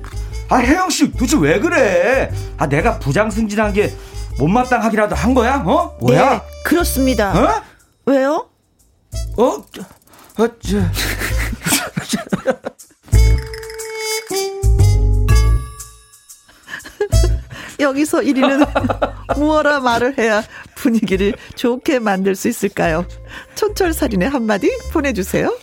아, 0.50 0.58
혜영 0.58 0.90
씨, 0.90 1.12
도대체 1.12 1.38
왜 1.38 1.60
그래? 1.60 2.32
아, 2.58 2.68
내가 2.68 3.00
부장 3.00 3.30
승진한 3.30 3.74
게 3.74 3.94
못마땅하기라도 4.38 5.16
한 5.16 5.34
거야? 5.34 5.64
어? 5.66 5.98
뭐야? 6.02 6.30
네, 6.34 6.42
그렇습니다. 6.64 7.32
어? 7.38 7.64
왜요? 8.06 8.50
어? 9.38 9.64
저, 9.72 9.82
어, 10.44 10.48
저. 10.60 10.78
여기서 17.80 18.20
1위는 18.20 19.38
무어라 19.38 19.80
말을 19.80 20.18
해야 20.18 20.44
분위기를 20.76 21.34
좋게 21.56 22.00
만들 22.00 22.36
수 22.36 22.48
있을까요? 22.48 23.06
촌철살인의 23.56 24.30
한마디 24.30 24.70
보내주세요. 24.92 25.56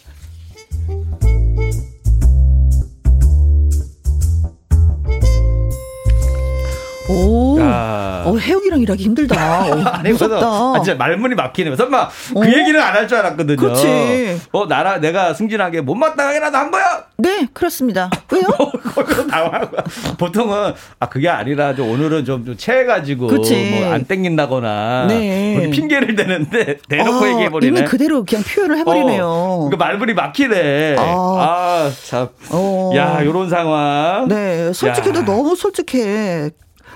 오, 7.12 7.60
야. 7.60 8.22
어, 8.24 8.36
혜영이랑 8.36 8.80
일하기 8.80 9.02
힘들다. 9.04 9.66
어, 9.66 9.76
무섭다. 10.08 10.46
아, 10.46 10.72
진짜 10.76 10.94
말문이 10.96 11.34
막히네요. 11.34 11.76
설마 11.76 12.08
그 12.32 12.38
어? 12.40 12.46
얘기는 12.46 12.80
안 12.80 12.92
할 12.94 13.08
줄 13.08 13.18
알았거든요. 13.18 13.56
그치. 13.56 14.38
어, 14.52 14.66
나라, 14.68 14.98
내가 14.98 15.34
승진하게 15.34 15.80
못마땅하게라도 15.80 16.56
한 16.56 16.70
거야? 16.70 17.04
네, 17.18 17.48
그렇습니다. 17.52 18.10
왜요? 18.30 18.44
거기서 18.94 19.26
당황하고. 19.26 19.76
보통은, 20.18 20.72
아, 21.00 21.08
그게 21.08 21.28
아니라, 21.28 21.74
좀 21.74 21.90
오늘은 21.90 22.24
좀, 22.24 22.44
좀 22.44 22.56
체해가지고. 22.56 23.26
뭐, 23.26 23.92
안 23.92 24.04
땡긴다거나, 24.04 25.06
네. 25.08 25.70
핑계를 25.72 26.14
대는데, 26.14 26.78
대놓고 26.88 27.24
아, 27.24 27.28
얘기해버리네. 27.28 27.78
이미 27.80 27.88
그대로 27.88 28.24
그냥 28.24 28.44
표현을 28.44 28.78
해버리네요. 28.78 29.24
어, 29.26 29.68
그 29.70 29.76
말문이 29.76 30.14
막히네. 30.14 30.96
아. 30.98 31.02
아, 31.02 31.90
참. 32.08 32.28
어. 32.50 32.92
야, 32.94 33.24
요런 33.24 33.50
상황. 33.50 34.28
네, 34.28 34.72
솔직해도 34.72 35.20
야. 35.20 35.24
너무 35.24 35.56
솔직해. 35.56 36.50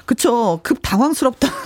그쵸. 0.07 0.61
급 0.63 0.79
당황스럽다. 0.83 1.49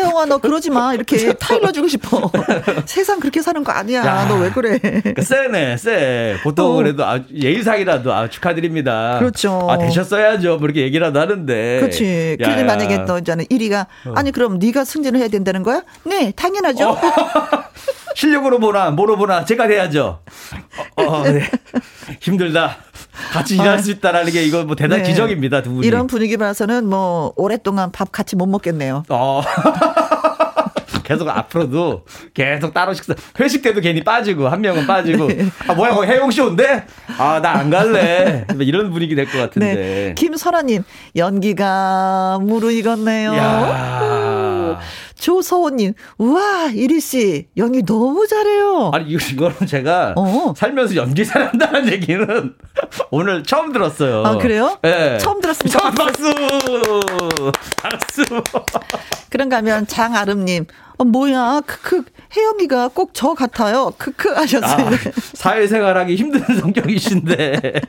혜영아 0.00 0.26
너 0.26 0.38
그러지 0.38 0.70
마 0.70 0.94
이렇게 0.94 1.32
타일러 1.34 1.70
주고 1.72 1.88
싶어. 1.88 2.30
세상 2.86 3.20
그렇게 3.20 3.42
사는 3.42 3.62
거 3.62 3.72
아니야. 3.72 4.04
야. 4.04 4.24
너왜 4.26 4.50
그래? 4.50 4.78
그러니까 4.78 5.22
쎄네, 5.22 5.76
쎄. 5.76 6.36
보통 6.42 6.72
어. 6.72 6.74
그래도 6.76 7.04
아, 7.04 7.20
예의상이라도 7.32 8.12
아, 8.12 8.28
축하드립니다. 8.28 9.18
그렇죠. 9.18 9.66
아, 9.70 9.78
되셨어야죠. 9.78 10.56
뭐 10.56 10.66
이렇게 10.66 10.82
얘기라도 10.82 11.20
하는데. 11.20 11.80
그렇지. 11.80 12.36
야, 12.40 12.44
그런데 12.44 12.62
야. 12.62 12.66
만약에 12.66 13.04
또 13.04 13.18
이제는 13.18 13.44
1위가 13.46 13.86
아니 14.14 14.32
그럼 14.32 14.58
네가 14.58 14.84
승진을 14.84 15.20
해야 15.20 15.28
된다는 15.28 15.62
거야? 15.62 15.82
네, 16.04 16.32
당연하죠. 16.34 16.90
어. 16.90 17.00
실력으로 18.14 18.58
보나, 18.58 18.90
뭐로 18.90 19.16
보나, 19.16 19.44
제가 19.44 19.66
돼야죠. 19.68 20.20
어, 20.96 21.02
어, 21.02 21.22
네. 21.22 21.48
힘들다. 22.20 22.76
같이 23.32 23.54
일할 23.54 23.78
수 23.78 23.90
있다라는 23.92 24.32
게 24.32 24.42
이거 24.42 24.64
뭐 24.64 24.74
대단한 24.74 25.04
네. 25.04 25.10
기적입니다, 25.10 25.62
두 25.62 25.70
분이. 25.74 25.86
이런 25.86 26.06
분위기 26.06 26.36
봐서는 26.36 26.86
뭐 26.86 27.32
오랫동안 27.36 27.92
밥 27.92 28.10
같이 28.12 28.36
못 28.36 28.46
먹겠네요. 28.46 29.04
어. 29.08 29.42
계속 31.04 31.28
앞으로도 31.28 32.04
계속 32.34 32.72
따로 32.72 32.94
식사 32.94 33.14
회식 33.40 33.62
때도 33.62 33.80
괜히 33.80 34.02
빠지고 34.04 34.48
한 34.48 34.60
명은 34.60 34.86
빠지고 34.86 35.28
아 35.66 35.74
뭐야 35.74 35.92
거기 35.92 36.06
혜영 36.06 36.30
씨 36.30 36.40
온대 36.40 36.84
아나 37.18 37.50
안 37.58 37.68
갈래 37.68 38.44
뭐 38.54 38.62
이런 38.62 38.92
분위기 38.92 39.16
될 39.16 39.26
것 39.26 39.38
같은데 39.38 39.74
네. 39.74 40.14
김설아님, 40.16 40.84
연기가 41.16 42.38
무르익었네요. 42.42 43.32
야 44.72 44.80
조서원님, 45.14 45.94
우와, 46.18 46.70
이리씨, 46.74 47.48
연기 47.56 47.82
너무 47.84 48.26
잘해요. 48.26 48.90
아니 48.94 49.10
이거 49.10 49.24
이거는 49.32 49.66
제가 49.66 50.14
어. 50.16 50.54
살면서 50.56 50.96
연기 50.96 51.24
잘한다는 51.26 51.92
얘기는 51.92 52.54
오늘 53.10 53.42
처음 53.42 53.72
들었어요. 53.72 54.24
아, 54.24 54.36
그래요? 54.38 54.78
네. 54.82 55.18
처음 55.18 55.40
들었습니다. 55.40 55.78
처음 55.78 55.94
박수. 55.94 56.32
박수. 57.76 58.22
그런가 59.30 59.58
하면 59.58 59.86
장아름님, 59.86 60.66
어, 60.98 61.04
뭐야, 61.04 61.62
크크, 61.66 62.04
혜영이가 62.36 62.88
꼭 62.88 63.10
저 63.12 63.34
같아요. 63.34 63.92
크크 63.98 64.30
하셨어요. 64.30 64.86
아, 64.86 64.90
사회생활하기 65.34 66.14
힘든 66.14 66.40
성격이신데 66.60 67.80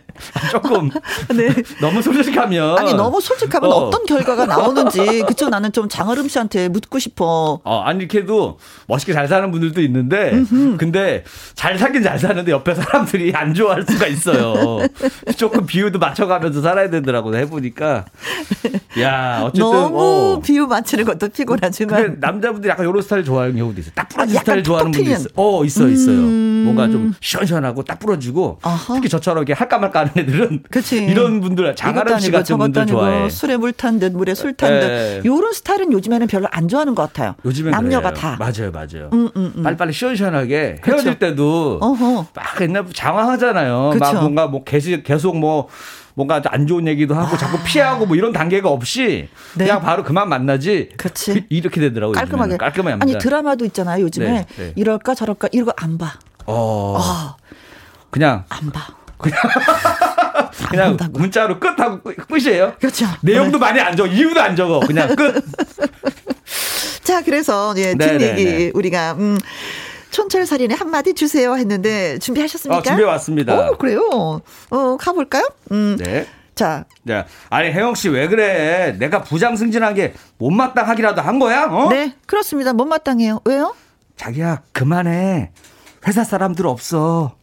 조금 0.51 0.89
네. 1.35 1.49
너무 1.79 2.01
솔직하면 2.01 2.77
아니, 2.77 2.93
너무 2.93 3.21
솔직하면 3.21 3.71
어. 3.71 3.75
어. 3.75 3.89
떤 3.91 4.05
결과가 4.05 4.45
나오는지, 4.47 5.23
그쵸? 5.27 5.47
나는 5.49 5.71
좀 5.71 5.87
장아름 5.87 6.27
씨한테 6.27 6.69
묻고 6.69 6.97
싶어. 6.99 7.59
어, 7.63 7.79
아니, 7.85 7.99
이렇게도 7.99 8.57
멋있게 8.87 9.13
잘 9.13 9.27
사는 9.27 9.49
분들도 9.51 9.79
있는데, 9.81 10.31
근데 10.77 11.23
잘 11.53 11.77
살긴 11.77 12.01
잘 12.03 12.17
사는데 12.19 12.51
옆에 12.51 12.73
사람들이 12.73 13.31
안 13.35 13.53
좋아할 13.53 13.85
수가 13.87 14.07
있어요. 14.07 14.79
조금 15.37 15.65
비유도 15.65 15.99
맞춰가면서 15.99 16.61
살아야 16.61 16.89
되더라고, 16.89 17.35
해보니까. 17.35 18.05
야, 18.99 19.41
어쨌든. 19.43 19.61
너무 19.61 20.33
어. 20.37 20.39
비유 20.43 20.65
맞추는 20.67 21.05
것도 21.05 21.29
피곤하지만. 21.29 22.17
남자분들이 22.19 22.69
약간 22.71 22.87
이런 22.87 23.01
스타일 23.01 23.23
좋아하는 23.23 23.55
경우도 23.55 23.79
있어요. 23.79 23.91
딱 23.95 24.09
부러진 24.09 24.30
스타일 24.39 24.63
좋아하는 24.63 24.91
분도 24.91 25.05
톡 25.05 25.11
있어요. 25.11 25.27
어, 25.36 25.65
있어, 25.65 25.88
있어요. 25.88 26.21
뭔가 26.21 26.88
좀 26.88 27.13
시원시원하고 27.19 27.84
딱 27.84 27.99
부러지고. 27.99 28.59
아하. 28.61 28.93
특히 28.95 29.09
저처럼 29.09 29.39
이렇게 29.41 29.53
할까 29.53 29.77
말까 29.79 30.01
하는 30.01 30.11
애들은. 30.15 30.63
그치. 30.69 31.03
이런 31.03 31.41
분들, 31.41 31.75
장아름 31.75 32.19
씨 32.19 32.32
같은 32.32 32.57
분들 32.57 32.86
좋아해. 32.88 33.29
술에 33.29 33.57
물 33.57 33.71
탄 33.73 33.99
듯 33.99 34.11
물에 34.11 34.36
술 34.36 34.53
탄듯 34.53 34.84
예. 34.89 35.21
요런 35.25 35.53
스타일은 35.53 35.91
요즘에는 35.93 36.27
별로 36.27 36.47
안 36.51 36.67
좋아하는 36.67 36.93
것 36.93 37.03
같아요. 37.07 37.36
요즘엔 37.45 37.71
남녀가 37.71 38.11
그래요. 38.11 38.21
다. 38.21 38.38
맞아요, 38.39 38.71
맞아요. 38.71 39.09
음, 39.13 39.29
음, 39.36 39.53
음. 39.57 39.63
빨리빨리 39.63 39.93
시원시원하게. 39.93 40.77
헤어질 40.86 41.17
때도 41.19 41.79
어허. 41.82 42.27
막 42.36 42.61
옛날부터 42.61 42.93
장황하잖아요. 42.93 43.91
그쵸. 43.93 43.99
막 44.05 44.13
뭔가 44.21 44.47
뭐 44.47 44.63
계속 44.63 45.03
계속 45.03 45.38
뭐 45.38 45.67
뭔가 46.14 46.41
안 46.49 46.68
좋은 46.68 46.88
얘기도 46.88 47.16
하고 47.16 47.38
자꾸 47.38 47.57
피하고 47.64 48.05
뭐 48.05 48.16
이런 48.16 48.32
단계가 48.34 48.70
없이 48.70 49.30
아. 49.32 49.57
네. 49.57 49.66
그냥 49.66 49.82
바로 49.82 50.03
그만 50.03 50.30
만나지. 50.30 50.89
그치. 50.97 51.34
그- 51.34 51.41
이렇게 51.49 51.80
되더라고요. 51.82 52.14
깔끔하게. 52.14 52.53
요즘에는. 52.53 52.57
깔끔하게 52.57 52.93
아니 52.93 52.99
합니다. 52.99 53.20
드라마도 53.20 53.66
있잖아요. 53.66 54.03
요즘에 54.03 54.26
네, 54.32 54.45
네. 54.57 54.74
이럴까 54.76 55.16
저럴까 55.16 55.49
이거 55.51 55.74
안 55.78 55.97
봐. 55.97 56.14
어, 56.45 56.97
아, 56.99 57.36
그냥 58.09 58.43
안 58.49 58.72
봐. 58.72 58.88
그냥 59.18 60.88
한다고. 60.97 61.20
문자로 61.20 61.59
끝하고 61.59 62.01
끝- 62.01 62.28
끝이에요. 62.28 62.74
그렇죠. 62.80 63.05
내용도 63.22 63.59
많이 63.59 63.80
안 63.80 63.95
적어. 63.95 64.09
이유도 64.09 64.41
안 64.41 64.55
적어. 64.55 64.80
그냥 64.82 65.16
끝. 65.16 65.43
자, 67.03 67.22
그래서 67.24 67.74
예, 67.78 67.93
네, 67.93 68.18
네, 68.18 68.18
뒷얘기 68.18 68.45
네. 68.45 68.72
우리가 68.74 69.14
음 69.14 69.38
촌철살인에 70.12 70.76
한마디 70.76 71.14
주세요 71.14 71.55
했는데 71.55 72.20
준비하셨습니까? 72.20 72.80
어, 72.80 72.84
준비해 72.84 73.07
왔습니다. 73.07 73.70
오, 73.72 73.78
그래요. 73.78 74.41
어, 74.70 74.97
가볼까요? 74.97 75.47
음. 75.72 75.97
네. 75.99 76.28
자, 76.53 76.84
네. 77.03 77.26
아니 77.49 77.70
혜영 77.72 77.95
씨 77.95 78.09
왜 78.09 78.28
그래? 78.28 78.95
내가 78.99 79.24
부장 79.24 79.55
승진한 79.55 79.93
게 79.95 80.14
못마땅하기라도 80.38 81.22
한 81.22 81.39
거야? 81.39 81.66
어? 81.66 81.89
네, 81.89 82.14
그렇습니다. 82.26 82.74
못마땅해요. 82.74 83.41
왜요? 83.45 83.74
자기야 84.18 84.62
그만해. 84.74 85.51
회사 86.07 86.24
사람들 86.24 86.68
없어. 86.68 87.36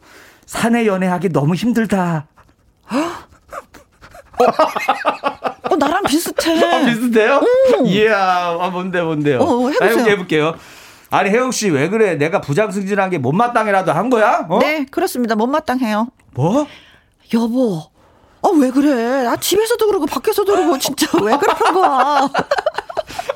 사내 0.46 0.86
연애하기 0.86 1.30
너무 1.30 1.54
힘들다. 1.54 2.26
어, 5.70 5.76
나랑 5.76 6.02
비슷해. 6.04 6.62
어, 6.62 6.84
비슷해요? 6.86 7.42
이야, 7.86 8.56
아, 8.60 8.68
뭔데, 8.70 9.02
뭔데요? 9.02 9.38
어, 9.40 9.68
해보세요. 9.70 10.04
아, 10.04 10.08
해볼게요. 10.08 10.54
아니, 11.10 11.30
혜영 11.30 11.52
씨, 11.52 11.70
왜 11.70 11.88
그래? 11.88 12.16
내가 12.16 12.40
부장 12.40 12.70
승진한 12.70 13.10
게 13.10 13.18
못마땅이라도 13.18 13.92
한 13.92 14.10
거야? 14.10 14.46
어? 14.48 14.58
네, 14.58 14.84
그렇습니다. 14.90 15.34
못마땅해요. 15.36 16.08
뭐? 16.34 16.66
여보. 17.32 17.82
아, 18.42 18.48
왜 18.60 18.70
그래? 18.70 19.26
아, 19.26 19.36
집에서도 19.36 19.86
그러고 19.86 20.06
밖에서도 20.06 20.52
그러고 20.52 20.78
진짜 20.78 21.06
왜 21.22 21.36
그러는 21.36 21.72
거야? 21.74 22.28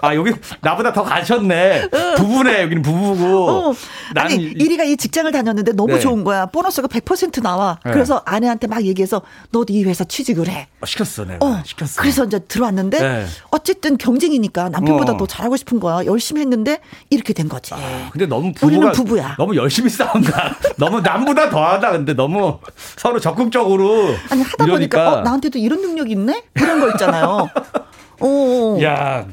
아, 0.05 0.17
여기 0.17 0.33
나보다 0.61 0.93
더 0.93 1.05
가셨네. 1.05 1.89
부부네, 2.17 2.63
여기는 2.63 2.83
부부고. 2.83 3.49
어. 3.51 3.73
나는 4.15 4.33
아니, 4.33 4.43
이- 4.43 4.55
이리가 4.59 4.83
이 4.83 4.97
직장을 4.97 5.31
다녔는데 5.31 5.73
너무 5.73 5.95
네. 5.95 6.01
좋은 6.01 6.25
거야. 6.25 6.47
보너스가 6.47 6.89
100% 6.89 7.41
나와. 7.41 7.79
네. 7.85 7.93
그래서 7.93 8.21
아내한테 8.27 8.67
막 8.67 8.83
얘기해서 8.85 9.23
너도 9.53 9.73
이 9.73 9.85
회사 9.85 10.03
취직을 10.03 10.49
해. 10.49 10.67
어, 10.81 10.87
시켰어, 10.87 11.25
내가. 11.25 11.47
어. 11.47 11.63
시켰어. 11.65 12.01
그래서 12.03 12.25
이제 12.25 12.41
들어왔는데 12.41 12.99
네. 13.01 13.27
어쨌든 13.53 13.97
경쟁이니까 13.97 14.71
남편보다 14.71 15.13
어. 15.13 15.17
더 15.19 15.27
잘하고 15.27 15.57
싶은 15.57 15.79
거야. 15.79 16.05
열심히 16.05 16.41
했는데 16.41 16.81
이렇게 17.09 17.33
된 17.33 17.49
거지. 17.49 17.73
근데 18.11 18.27
너무 18.27 18.53
우리는 18.61 18.81
부부가 18.81 18.93
부부야. 18.93 19.37
너무 19.39 19.55
열심히 19.55 19.89
싸운다. 19.89 20.57
너무 20.79 21.01
남보다 21.01 21.49
더하다. 21.49 21.93
근데 21.93 22.13
너무 22.15 22.59
서로 22.97 23.21
적극적으로 23.21 24.17
아니 24.31 24.43
하다 24.43 24.65
이러니까. 24.65 24.73
보니까 25.05 25.13
어, 25.13 25.21
나한테도 25.21 25.61
이런 25.61 25.81
능력이 25.81 26.11
있네? 26.11 26.43
이런 26.57 26.81
거 26.81 26.91
있잖아요. 26.91 27.49
어. 28.21 28.79
야, 28.83 29.27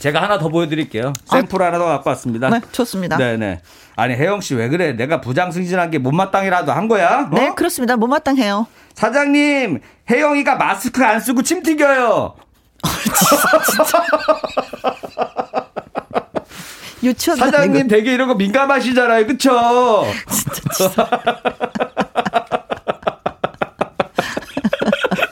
제가 0.00 0.22
하나 0.22 0.38
더 0.38 0.48
보여드릴게요. 0.48 1.12
샘플 1.30 1.62
하나 1.62 1.78
더 1.78 1.84
갖고 1.84 2.10
왔습니다. 2.10 2.48
네, 2.48 2.60
좋습니다. 2.72 3.16
네네. 3.16 3.60
아니 3.96 4.14
혜영 4.14 4.40
씨 4.40 4.54
왜 4.54 4.68
그래? 4.68 4.92
내가 4.92 5.20
부장 5.20 5.52
승진한 5.52 5.90
게 5.90 5.98
못마땅이라도 5.98 6.72
한 6.72 6.88
거야? 6.88 7.28
어? 7.30 7.34
네, 7.34 7.52
그렇습니다. 7.54 7.96
못마땅해요. 7.96 8.66
사장님, 8.94 9.80
혜영이가 10.10 10.56
마스크 10.56 11.04
안 11.04 11.20
쓰고 11.20 11.42
침 11.42 11.62
튀겨요. 11.62 12.34
유치원 17.02 17.38
사장님 17.38 17.88
되게 17.88 18.12
이런 18.12 18.28
거 18.28 18.34
민감하시잖아요, 18.34 19.26
그쵸? 19.26 19.50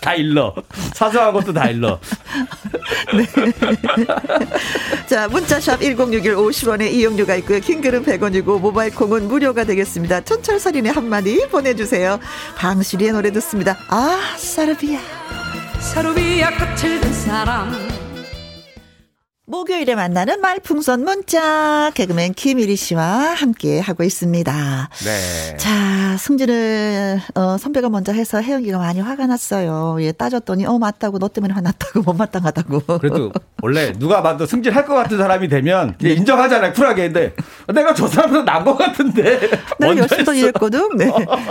다 0.09 0.15
일러. 0.15 0.55
사소한 0.95 1.35
것도 1.35 1.53
다 1.53 1.69
일러. 1.69 2.01
자, 5.07 5.29
문자샵 5.29 5.83
1061 5.83 6.35
50원에 6.35 6.91
이용료가 6.91 7.35
있고요. 7.37 7.61
킹글은 7.61 8.07
100원이고 8.07 8.59
모바일 8.59 8.95
콩은 8.95 9.29
무료가 9.29 9.65
되겠습니다. 9.65 10.23
천철살인의 10.23 10.93
한마디 10.93 11.47
보내주세요. 11.49 12.19
방실이의 12.57 13.13
노래 13.13 13.31
듣습니다. 13.33 13.77
아, 13.89 14.35
사르비아. 14.39 14.99
사루비아 15.81 16.53
꽃을 16.57 17.01
든 17.03 17.13
사람 17.13 17.98
목요일에 19.53 19.95
만나는 19.95 20.43
말풍선 20.43 21.05
문자 21.05 21.91
개그맨 21.95 22.35
김일희 22.35 22.77
씨와 22.77 23.05
함께 23.33 23.81
하고 23.81 24.05
있습니다. 24.05 24.91
네. 25.05 25.57
자, 25.57 26.17
승진을 26.19 27.19
어, 27.35 27.57
선배가 27.57 27.89
먼저 27.89 28.13
해서 28.13 28.43
혜영이가 28.43 28.77
많이 28.77 29.01
화가 29.01 29.27
났어요. 29.27 29.97
예, 30.01 30.13
따졌더니 30.13 30.67
어 30.67 30.77
맞다고 30.79 31.19
너 31.19 31.29
때문에 31.29 31.55
화났다고 31.55 32.03
못마땅하다고. 32.13 32.99
그래도 32.99 33.33
원래 33.63 33.91
누가 33.95 34.23
봐도 34.23 34.45
승진 34.45 34.71
할 34.73 34.85
것 34.89 34.95
같은 34.95 35.17
사람이 35.19 35.49
되면 35.49 35.95
이제 35.99 36.11
인정하잖아요, 36.11 36.73
쿨하게. 36.75 37.11
근데 37.13 37.35
내가 37.75 37.93
저 37.95 38.07
사람보다 38.07 38.43
나은 38.43 38.65
것 38.67 38.77
같은데. 38.77 39.49
내가 39.79 39.97
열심히 39.97 40.25
더. 40.25 40.35
일했거든. 40.35 40.97
네. 40.99 41.07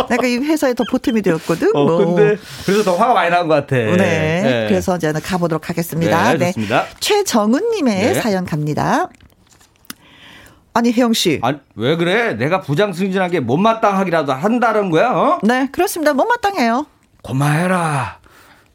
내가 0.09 0.25
이 0.27 0.37
회사에 0.37 0.73
더 0.75 0.83
보탬이 0.91 1.21
되었거든. 1.23 1.71
어, 1.75 1.83
뭐. 1.83 1.97
근데 2.15 2.37
그래서 2.65 2.83
더 2.83 2.95
화가 2.95 3.13
많이 3.15 3.31
난 3.31 3.47
것 3.47 3.55
같아. 3.55 3.75
네. 3.75 3.95
네. 3.95 4.65
그래서 4.69 4.95
이제는 4.97 5.19
가보도록 5.21 5.69
하겠습니다. 5.69 6.33
네, 6.35 6.47
좋습니다. 6.47 6.85
최정은 6.99 7.73
님의 7.87 8.13
네. 8.13 8.13
사연 8.13 8.45
갑니다. 8.45 9.09
아니, 10.73 10.91
혜영 10.91 11.13
씨. 11.13 11.39
아니, 11.41 11.57
왜 11.75 11.95
그래? 11.95 12.33
내가 12.33 12.61
부장 12.61 12.93
승진한 12.93 13.31
게 13.31 13.39
못마땅하기라도 13.39 14.33
한다는 14.33 14.91
거야, 14.91 15.11
어? 15.11 15.39
네, 15.41 15.69
그렇습니다. 15.71 16.13
못마땅해요. 16.13 16.85
고마해라. 17.23 18.19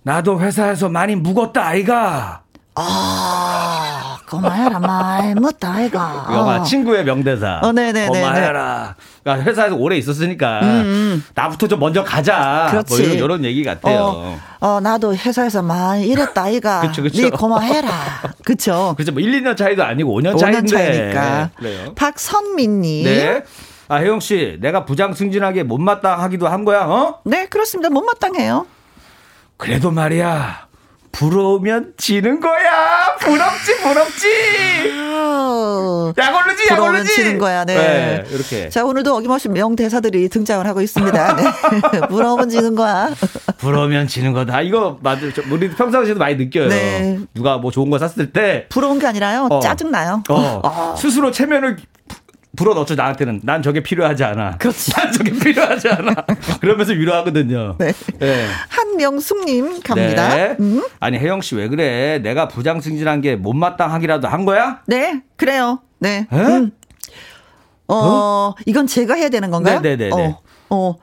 나도 0.02 0.40
회사에서 0.40 0.88
많이 0.88 1.14
묵었다, 1.14 1.64
아이가. 1.64 2.41
아, 2.74 4.18
고마해라 4.28 4.78
말 4.78 5.34
못다 5.34 5.72
아이가. 5.74 6.26
영화 6.32 6.62
친구의 6.62 7.04
명대사. 7.04 7.60
어, 7.62 7.70
네네네. 7.72 8.06
고마해라. 8.08 8.94
그러니까 9.22 9.50
회사에서 9.50 9.76
오래 9.76 9.96
있었으니까 9.98 10.60
나부터 11.34 11.68
좀 11.68 11.80
먼저 11.80 12.02
가자. 12.02 12.66
음, 12.66 12.70
그렇지. 12.70 12.94
뭐 12.94 13.00
이런, 13.02 13.16
이런 13.16 13.44
얘기 13.44 13.62
같아요. 13.62 13.98
어, 13.98 14.40
어, 14.60 14.80
나도 14.80 15.14
회사에서 15.14 15.60
많이 15.62 16.06
일했다 16.06 16.42
아이가. 16.42 16.80
그쵸, 16.88 17.02
그쵸. 17.02 17.20
네 17.22 17.28
고마해라. 17.30 17.90
그쵸. 18.44 18.94
그래서 18.96 19.12
뭐 19.12 19.20
1, 19.20 19.42
2년 19.42 19.56
차이도 19.56 19.84
아니고 19.84 20.18
5년 20.20 20.34
5년 20.36 20.38
차인데. 20.40 20.66
차이니까. 20.92 21.50
그래요. 21.56 21.94
박선민님. 21.94 23.04
네. 23.04 23.42
아, 23.88 23.96
혜영 23.96 24.20
씨, 24.20 24.56
내가 24.62 24.86
부장 24.86 25.12
승진하게 25.12 25.64
못마땅하기도 25.64 26.48
한 26.48 26.64
거야, 26.64 26.86
어? 26.86 27.20
네, 27.24 27.44
그렇습니다. 27.46 27.90
못마땅해요. 27.90 28.66
그래도 29.58 29.90
말이야. 29.90 30.71
부러우면 31.12 31.92
지는 31.98 32.40
거야. 32.40 33.16
부럽지, 33.20 33.76
부럽지. 33.82 34.26
어, 35.14 36.12
약 36.16 36.34
오르지, 36.34 36.62
약 36.70 36.76
부러우면 36.76 37.00
오르지. 37.00 37.14
지는 37.14 37.38
거야, 37.38 37.64
네. 37.64 38.24
이렇게. 38.30 38.68
자, 38.70 38.84
오늘도 38.84 39.14
어김없이 39.16 39.48
명대사들이 39.50 40.28
등장을 40.30 40.66
하고 40.66 40.80
있습니다. 40.80 41.36
네. 41.36 41.42
부러우면 42.08 42.48
지는 42.48 42.74
거야. 42.74 43.10
부러우면 43.58 44.08
지는 44.08 44.32
거다. 44.32 44.62
이거 44.62 44.98
맞을, 45.02 45.32
저- 45.34 45.42
우리 45.50 45.70
평상시에도 45.70 46.18
많이 46.18 46.36
느껴요. 46.36 46.68
네. 46.68 47.18
누가 47.34 47.58
뭐 47.58 47.70
좋은 47.70 47.90
거 47.90 47.98
샀을 47.98 48.32
때, 48.32 48.66
부러운 48.70 48.98
게 48.98 49.06
아니라요. 49.06 49.48
어. 49.50 49.60
짜증나요. 49.60 50.22
어, 50.28 50.94
스스로 50.98 51.30
체면을 51.30 51.76
불어 52.56 52.74
넣죠, 52.74 52.94
나한테는. 52.94 53.40
난 53.44 53.62
저게 53.62 53.82
필요하지 53.82 54.24
않아. 54.24 54.58
그렇지. 54.58 54.92
난 54.92 55.10
저게 55.10 55.32
필요하지 55.32 55.88
않아. 55.88 56.14
그러면서 56.60 56.92
위로하거든요. 56.92 57.76
네. 57.78 57.92
네. 58.18 58.46
한명숙님 58.68 59.80
갑니다. 59.80 60.28
네. 60.34 60.56
음. 60.60 60.82
아니, 61.00 61.18
혜영 61.18 61.40
씨 61.40 61.54
왜 61.54 61.68
그래? 61.68 62.18
내가 62.18 62.48
부장 62.48 62.80
승진한 62.80 63.22
게 63.22 63.36
못마땅하기라도 63.36 64.28
한 64.28 64.44
거야? 64.44 64.82
네, 64.86 65.22
그래요. 65.36 65.80
네. 65.98 66.26
에? 66.30 66.36
음. 66.36 66.72
어, 67.88 68.54
이건 68.66 68.86
제가 68.86 69.14
해야 69.14 69.28
되는 69.30 69.50
건가요? 69.50 69.80
네네네네. 69.80 70.12
어, 70.14 70.40
어, 70.70 70.96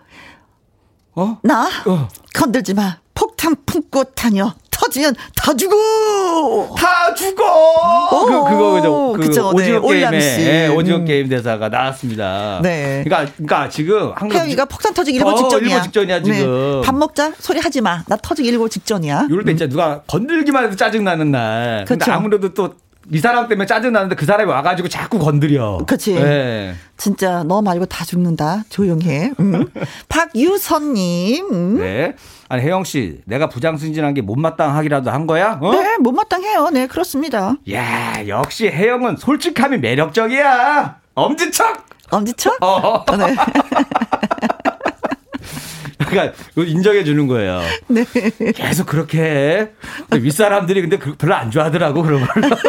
어? 1.16 1.38
나 1.44 1.68
어. 1.88 2.08
건들지 2.34 2.74
마. 2.76 2.98
폭탄 3.16 3.56
품고 3.66 4.06
다녀. 4.16 4.54
터지면 4.90 5.16
다 5.36 5.54
죽어. 5.56 6.76
다 6.76 7.14
죽어. 7.14 8.10
오, 8.12 8.26
그 8.26 8.50
그거 8.50 8.72
그죠. 8.74 9.14
그 9.14 9.20
그쵸, 9.22 9.52
네, 9.54 9.64
오징어 9.64 9.80
올람 9.88 10.12
게임에 10.12 10.20
씨. 10.22 10.42
예, 10.42 10.68
오징어 10.68 10.98
음. 10.98 11.06
게임 11.06 11.30
대사가 11.30 11.70
나왔습니다. 11.70 12.60
네. 12.64 13.04
그러니까 13.06 13.32
그러니까 13.38 13.70
지금 13.70 14.12
한국 14.16 14.36
혜영이가 14.36 14.66
폭탄 14.66 14.94
터지기 14.94 15.18
일보 15.18 15.30
어, 15.30 15.36
직전이야. 15.36 15.70
일보 15.76 15.84
직전이야, 15.84 16.24
지금. 16.24 16.82
밥 16.84 16.96
먹자. 16.96 17.32
소리 17.40 17.60
하지 17.60 17.82
마. 17.82 18.04
나 18.08 18.18
터지기 18.18 18.50
일보 18.50 18.68
직전이야. 18.68 19.28
이럴 19.30 19.46
때 19.46 19.52
진짜 19.56 19.68
누가 19.70 20.02
건들기만 20.08 20.66
해도 20.66 20.76
짜증 20.76 21.04
나는 21.04 21.32
날. 21.32 21.86
근데 21.88 22.04
그쵸. 22.06 22.12
아무래도 22.12 22.54
또 22.54 22.74
이 23.12 23.18
사람 23.20 23.48
때문에 23.48 23.66
짜증 23.66 23.92
나는데 23.92 24.16
그 24.16 24.26
사람이 24.26 24.50
와가지고 24.50 24.88
자꾸 24.88 25.18
건드려. 25.20 25.80
그치. 25.88 26.16
예. 26.16 26.76
진짜 26.98 27.44
너 27.44 27.62
말고 27.62 27.86
다 27.88 28.06
죽는다. 28.06 28.64
조용해. 28.70 29.34
음. 29.40 29.66
박유선님. 30.10 31.46
음. 31.52 31.78
네. 31.80 32.16
아니 32.50 32.64
혜영 32.64 32.84
씨, 32.84 33.22
내가 33.26 33.50
부장 33.50 33.78
승진한 33.78 34.14
게 34.14 34.22
못마땅하기라도 34.22 35.12
한 35.12 35.28
거야? 35.28 35.58
어? 35.62 35.72
네, 35.72 35.98
못마땅해요. 35.98 36.70
네, 36.70 36.88
그렇습니다. 36.88 37.56
야, 37.72 38.28
역시 38.28 38.68
혜영은 38.68 39.18
솔직함이 39.18 39.78
매력적이야. 39.78 40.98
엄지척. 41.16 41.86
엄지척? 42.12 42.58
어. 42.64 43.06
네. 43.18 43.36
그러니까 46.10 46.34
인정해 46.58 47.04
주는 47.04 47.28
거예요. 47.28 47.62
네. 47.88 48.04
계속 48.56 48.86
그렇게 48.88 49.22
해. 49.22 49.68
근데 50.10 50.24
윗사람들이 50.26 50.82
근데 50.82 50.98
그- 50.98 51.16
별로 51.16 51.36
안 51.36 51.52
좋아하더라고 51.52 52.02
그런 52.04 52.26
걸. 52.26 52.50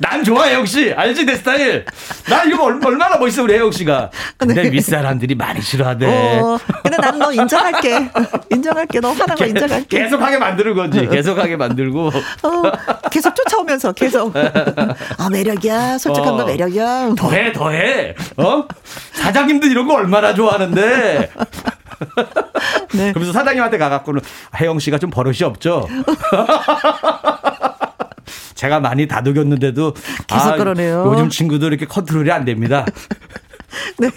난 0.00 0.24
좋아 0.24 0.44
혜영 0.46 0.66
씨 0.66 0.92
알지 0.92 1.24
내 1.24 1.36
스타일. 1.36 1.84
나 2.28 2.42
이거 2.44 2.64
얼- 2.64 2.80
얼마나 2.84 3.16
멋있어 3.18 3.44
우리 3.44 3.54
혜영 3.54 3.70
씨가. 3.70 4.10
근데 4.36 4.62
네. 4.62 4.72
윗사람들이 4.72 5.34
많이 5.36 5.60
싫어하대. 5.62 6.06
어, 6.06 6.58
근데 6.82 6.96
난 6.98 7.18
너 7.18 7.32
인정할게. 7.32 8.08
인정할게. 8.50 9.00
너 9.00 9.12
화난 9.12 9.36
거 9.36 9.46
인정할게. 9.46 9.98
계속하게 10.02 10.38
만드는 10.38 10.74
거지. 10.74 11.06
계속하게 11.06 11.56
만들고. 11.56 12.06
어, 12.08 12.62
계속 13.10 13.34
쫓아오면서 13.36 13.92
계속. 13.92 14.34
아, 14.36 15.30
매력이야. 15.30 15.98
솔직한 15.98 16.34
어. 16.34 16.36
거 16.38 16.44
매력이야. 16.46 17.10
더해 17.16 17.52
더해. 17.52 18.14
어? 18.38 18.66
사장님도 19.12 19.68
이런 19.68 19.86
거 19.86 19.94
얼마나 19.94 20.34
좋아하는데. 20.34 21.30
네. 22.94 23.12
그러면서 23.12 23.32
사장님한테 23.32 23.78
가갖고는 23.78 24.20
혜영 24.60 24.78
씨가 24.78 24.98
좀 24.98 25.10
버릇이 25.10 25.42
없죠. 25.42 25.86
제가 28.54 28.80
많이 28.80 29.08
다독였는데도 29.08 29.94
계속 30.26 30.56
그러네요. 30.56 31.04
요즘 31.06 31.28
친구들 31.28 31.68
이렇게 31.68 31.86
컨트롤이 31.86 32.30
안 32.30 32.44
됩니다. 32.44 32.86
네. 33.98 34.10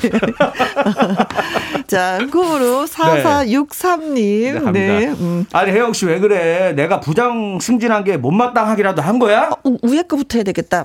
자, 1.88 2.19
콩으로 2.31 2.86
4463님. 2.86 4.53
갑니다. 4.63 4.71
네. 4.71 5.07
음. 5.07 5.45
아니 5.53 5.71
혜영 5.71 5.93
씨 5.93 6.05
왜 6.05 6.19
그래? 6.19 6.73
내가 6.73 6.99
부장 6.99 7.57
승진한 7.61 8.03
게 8.03 8.17
못마땅하기라도 8.17 9.01
한 9.01 9.17
거야? 9.17 9.49
어, 9.63 9.77
위에 9.81 10.03
거부터 10.03 10.38
해야 10.38 10.43
되겠다. 10.43 10.83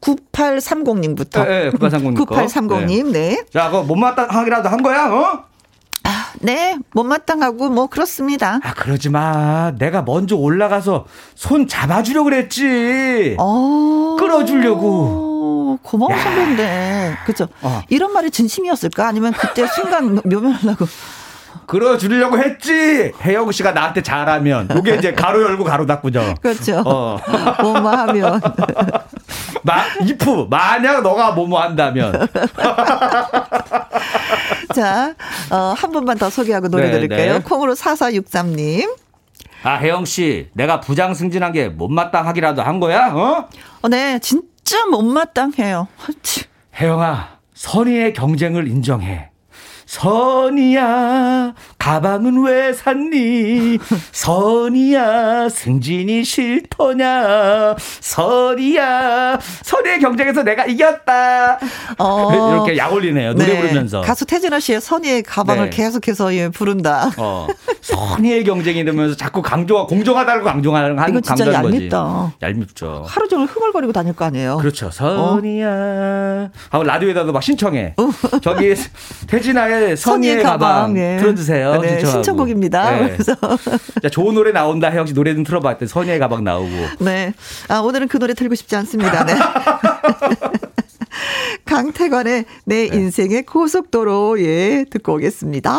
9830님부터. 0.00 1.48
예, 1.48 1.66
예, 1.66 1.70
9830님 1.70 2.26
거. 2.26 2.34
9830님, 2.36 3.12
네. 3.12 3.42
자, 3.52 3.66
그거 3.70 3.82
못마땅하기라도 3.84 4.68
한 4.68 4.82
거야? 4.82 5.06
어? 5.10 5.44
네, 6.40 6.78
못마땅하고 6.94 7.68
뭐 7.70 7.86
그렇습니다. 7.86 8.60
아 8.62 8.72
그러지 8.74 9.10
마. 9.10 9.72
내가 9.78 10.02
먼저 10.02 10.36
올라가서 10.36 11.06
손 11.34 11.66
잡아주려 11.66 12.22
그랬지. 12.24 13.36
어. 13.38 14.16
끌어주려고. 14.18 15.78
고마운 15.82 16.12
야. 16.12 16.18
선배인데. 16.22 17.16
그죠? 17.26 17.48
어. 17.62 17.82
이런 17.88 18.12
말이 18.12 18.30
진심이었을까? 18.30 19.06
아니면 19.06 19.32
그때 19.32 19.66
순간 19.74 20.20
묘면하려고. 20.24 20.86
끌어주려고 21.66 22.38
했지. 22.38 23.12
혜영 23.22 23.52
씨가 23.52 23.72
나한테 23.72 24.02
잘하면. 24.02 24.68
요게 24.74 24.96
이제 24.96 25.12
가로 25.12 25.42
열고 25.42 25.64
가로 25.64 25.84
닫고죠. 25.86 26.34
그렇죠. 26.40 26.82
어. 26.86 27.18
뭐뭐 27.60 27.90
하면. 27.90 28.40
마, 29.62 29.82
if, 30.00 30.46
만약 30.48 31.02
너가 31.02 31.32
뭐뭐 31.32 31.60
한다면. 31.60 32.12
자, 34.78 35.16
어, 35.50 35.74
한 35.76 35.90
번만 35.90 36.16
더 36.18 36.30
소개하고 36.30 36.68
노래 36.68 36.84
네, 36.86 36.92
들을게요. 36.92 37.32
네. 37.32 37.40
콩으로 37.40 37.74
4463님. 37.74 38.88
아, 39.64 39.74
혜영 39.74 40.04
씨, 40.04 40.50
내가 40.52 40.78
부장 40.78 41.14
승진한 41.14 41.50
게 41.50 41.68
못마땅하기라도 41.68 42.62
한 42.62 42.78
거야? 42.78 43.08
어? 43.12 43.48
어, 43.82 43.88
네, 43.88 44.20
진짜 44.20 44.86
못마땅해요. 44.86 45.88
치. 46.22 46.44
혜영아, 46.80 47.38
선의의 47.54 48.12
경쟁을 48.12 48.68
인정해. 48.68 49.30
선이야, 49.86 51.54
가방은 51.78 52.42
왜 52.44 52.72
샀니? 52.72 53.78
선이야, 54.12 55.48
승진이 55.48 56.24
싫더냐? 56.24 57.76
선이야, 58.00 59.38
선의의 59.62 60.00
경쟁에서 60.00 60.42
내가 60.42 60.66
이겼다. 60.66 61.58
어. 61.98 62.32
이렇게 62.66 62.76
약 62.76 62.92
올리네요. 62.92 63.32
노래 63.34 63.46
네, 63.46 63.60
부르면서. 63.60 64.00
가수 64.02 64.26
태진아 64.26 64.60
씨의 64.60 64.80
선의의 64.80 65.22
가방을 65.22 65.70
네. 65.70 65.76
계속해서 65.76 66.34
예, 66.34 66.48
부른다. 66.48 67.10
어, 67.16 67.46
선의의 67.80 68.44
경쟁이 68.44 68.84
되면서 68.84 69.16
자꾸 69.16 69.40
강조가, 69.40 69.86
공정하다고 69.86 70.44
강조하는 70.44 70.98
한 70.98 71.10
이거 71.10 71.20
진짜 71.20 71.50
얄밉다. 71.52 72.04
거지. 72.04 72.34
얄밉죠. 72.42 73.04
하루 73.06 73.28
종일 73.28 73.46
흥얼거리고 73.46 73.92
다닐 73.92 74.12
거 74.14 74.24
아니에요. 74.24 74.56
그렇죠. 74.58 74.90
선이야. 74.90 76.50
하고 76.70 76.84
라디오에다도 76.84 77.32
막 77.32 77.42
신청해. 77.42 77.94
저기 78.42 78.74
태진아의 79.28 79.96
선의의 79.96 80.42
가방 80.42 80.96
예. 80.98 81.16
틀어주세요. 81.18 81.77
네, 81.80 81.88
신청하고. 81.90 82.22
신청곡입니다. 82.22 82.90
네. 82.90 83.12
그래서 83.12 83.34
자, 84.02 84.08
좋은 84.08 84.34
노래 84.34 84.52
나온다. 84.52 84.90
혜영 84.90 85.06
씨 85.06 85.14
노래 85.14 85.34
좀 85.34 85.44
틀어봤더니 85.44 85.88
선의의 85.88 86.18
가방 86.18 86.44
나오고. 86.44 86.70
네. 87.00 87.32
아, 87.68 87.78
오늘은 87.78 88.08
그 88.08 88.18
노래 88.18 88.34
들고 88.34 88.54
싶지 88.54 88.76
않습니다. 88.76 89.24
네. 89.24 89.34
강태관의 91.64 92.44
내 92.64 92.86
인생의 92.86 93.44
고속도로, 93.44 94.40
예, 94.40 94.84
듣고 94.88 95.14
오겠습니다. 95.14 95.78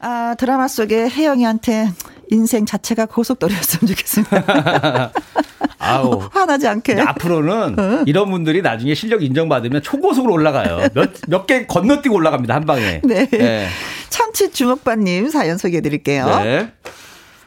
아, 0.00 0.34
드라마 0.38 0.68
속에 0.68 1.08
혜영이한테 1.08 1.90
인생 2.30 2.66
자체가 2.66 3.06
고속도로였으면 3.06 3.88
좋겠습니다. 3.88 5.12
아우. 5.84 6.28
화나지 6.32 6.66
않게. 6.68 7.00
앞으로는 7.00 8.04
이런 8.06 8.30
분들이 8.30 8.62
나중에 8.62 8.94
실력 8.94 9.22
인정받으면 9.22 9.82
초고속으로 9.82 10.32
올라가요. 10.32 10.88
몇, 10.94 11.10
몇 11.28 11.46
개 11.46 11.66
건너뛰고 11.66 12.14
올라갑니다. 12.14 12.54
한 12.54 12.64
방에. 12.64 13.00
네. 13.04 13.26
네. 13.26 13.68
참치 14.08 14.50
주먹반님 14.50 15.28
사연 15.30 15.58
소개해 15.58 15.80
드릴게요. 15.82 16.26
네. 16.42 16.72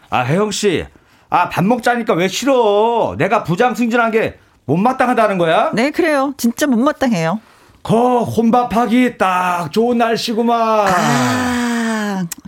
아, 0.10 0.20
혜영 0.22 0.52
씨. 0.52 0.86
아, 1.30 1.50
밥 1.50 1.66
먹자니까 1.66 2.14
왜 2.14 2.28
싫어? 2.28 3.16
내가 3.18 3.44
부장 3.44 3.76
승진한 3.76 4.12
게 4.12 4.38
못마땅하다는 4.66 5.38
거야? 5.38 5.72
네, 5.74 5.92
그래요. 5.92 6.34
진짜 6.38 6.68
못마땅해요. 6.68 7.40
거 7.84 8.20
혼밥하기 8.24 9.18
딱 9.18 9.72
좋은 9.72 9.98
날씨구만. 9.98 10.88
아, 10.88 11.77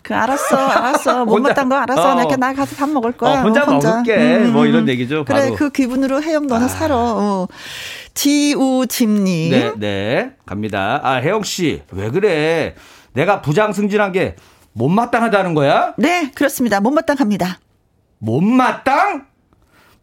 그 0.03 0.15
알았어, 0.15 0.55
알았어. 0.55 1.25
못마땅 1.25 1.69
거 1.69 1.75
알았어. 1.75 2.15
어. 2.15 2.35
나 2.37 2.53
가서 2.53 2.75
밥 2.75 2.89
먹을 2.89 3.11
거야. 3.11 3.39
어, 3.39 3.43
혼자, 3.43 3.63
혼자, 3.63 3.89
먹을게. 3.89 4.15
음. 4.15 4.53
뭐 4.53 4.65
이런 4.65 4.87
얘기죠. 4.87 5.25
바로. 5.25 5.41
그래, 5.41 5.55
그 5.55 5.69
기분으로 5.69 6.21
혜영 6.21 6.47
너는 6.47 6.65
아. 6.65 6.69
살아. 6.69 6.95
어. 6.95 7.47
지우짐님. 8.13 9.51
네, 9.51 9.71
네. 9.77 10.31
갑니다. 10.45 10.99
아, 11.03 11.15
혜영 11.15 11.43
씨, 11.43 11.83
왜 11.91 12.09
그래? 12.09 12.75
내가 13.13 13.41
부장 13.41 13.73
승진한 13.73 14.11
게 14.11 14.35
못마땅하다는 14.73 15.53
거야? 15.53 15.93
네, 15.97 16.31
그렇습니다. 16.35 16.79
못마땅합니다. 16.79 17.59
못마땅? 18.19 19.25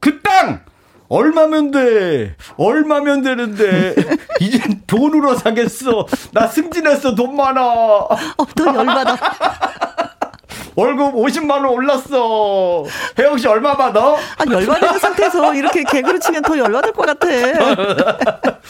그 0.00 0.20
땅! 0.22 0.60
얼마면 1.09 1.70
돼? 1.70 2.34
얼마면 2.57 3.22
되는데? 3.22 3.94
이젠 4.40 4.82
돈으로 4.86 5.36
사겠어. 5.36 6.07
나 6.32 6.46
승진했어. 6.46 7.14
돈 7.14 7.36
많아. 7.36 7.62
어, 7.62 8.16
더 8.54 8.74
열받아. 8.74 9.16
월급 10.74 11.14
50만 11.14 11.50
원 11.52 11.66
올랐어. 11.66 12.84
혜영 13.18 13.38
씨 13.38 13.48
얼마 13.48 13.76
받아? 13.76 14.14
아, 14.14 14.44
열받는 14.50 14.98
상태에서 14.98 15.54
이렇게 15.54 15.82
개그를 15.84 16.20
치면 16.20 16.42
더 16.42 16.59
열받을 16.59 16.92
것 16.92 17.07
같아. 17.07 17.26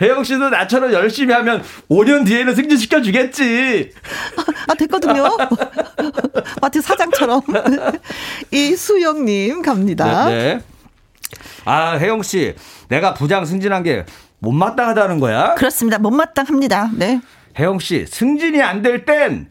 혜영 0.00 0.22
씨도 0.22 0.50
나처럼 0.50 0.92
열심히 0.92 1.34
하면 1.34 1.64
5년 1.90 2.24
뒤에는 2.24 2.54
승진시켜 2.54 3.02
주겠지. 3.02 3.90
아, 4.68 4.74
됐거든요. 4.74 5.36
마트 6.60 6.80
사장처럼. 6.80 7.40
이수영님 8.52 9.62
갑니다. 9.62 10.28
네, 10.28 10.36
네. 10.54 10.60
아, 11.64 11.96
혜영 11.98 12.22
씨, 12.22 12.54
내가 12.88 13.14
부장 13.14 13.44
승진한 13.44 13.82
게 13.82 14.04
못마땅하다는 14.40 15.18
거야? 15.20 15.54
그렇습니다. 15.54 15.98
못마땅합니다. 15.98 16.90
네. 16.94 17.20
혜영 17.58 17.78
씨, 17.78 18.06
승진이 18.06 18.60
안 18.62 18.82
될 18.82 19.04
땐 19.04 19.48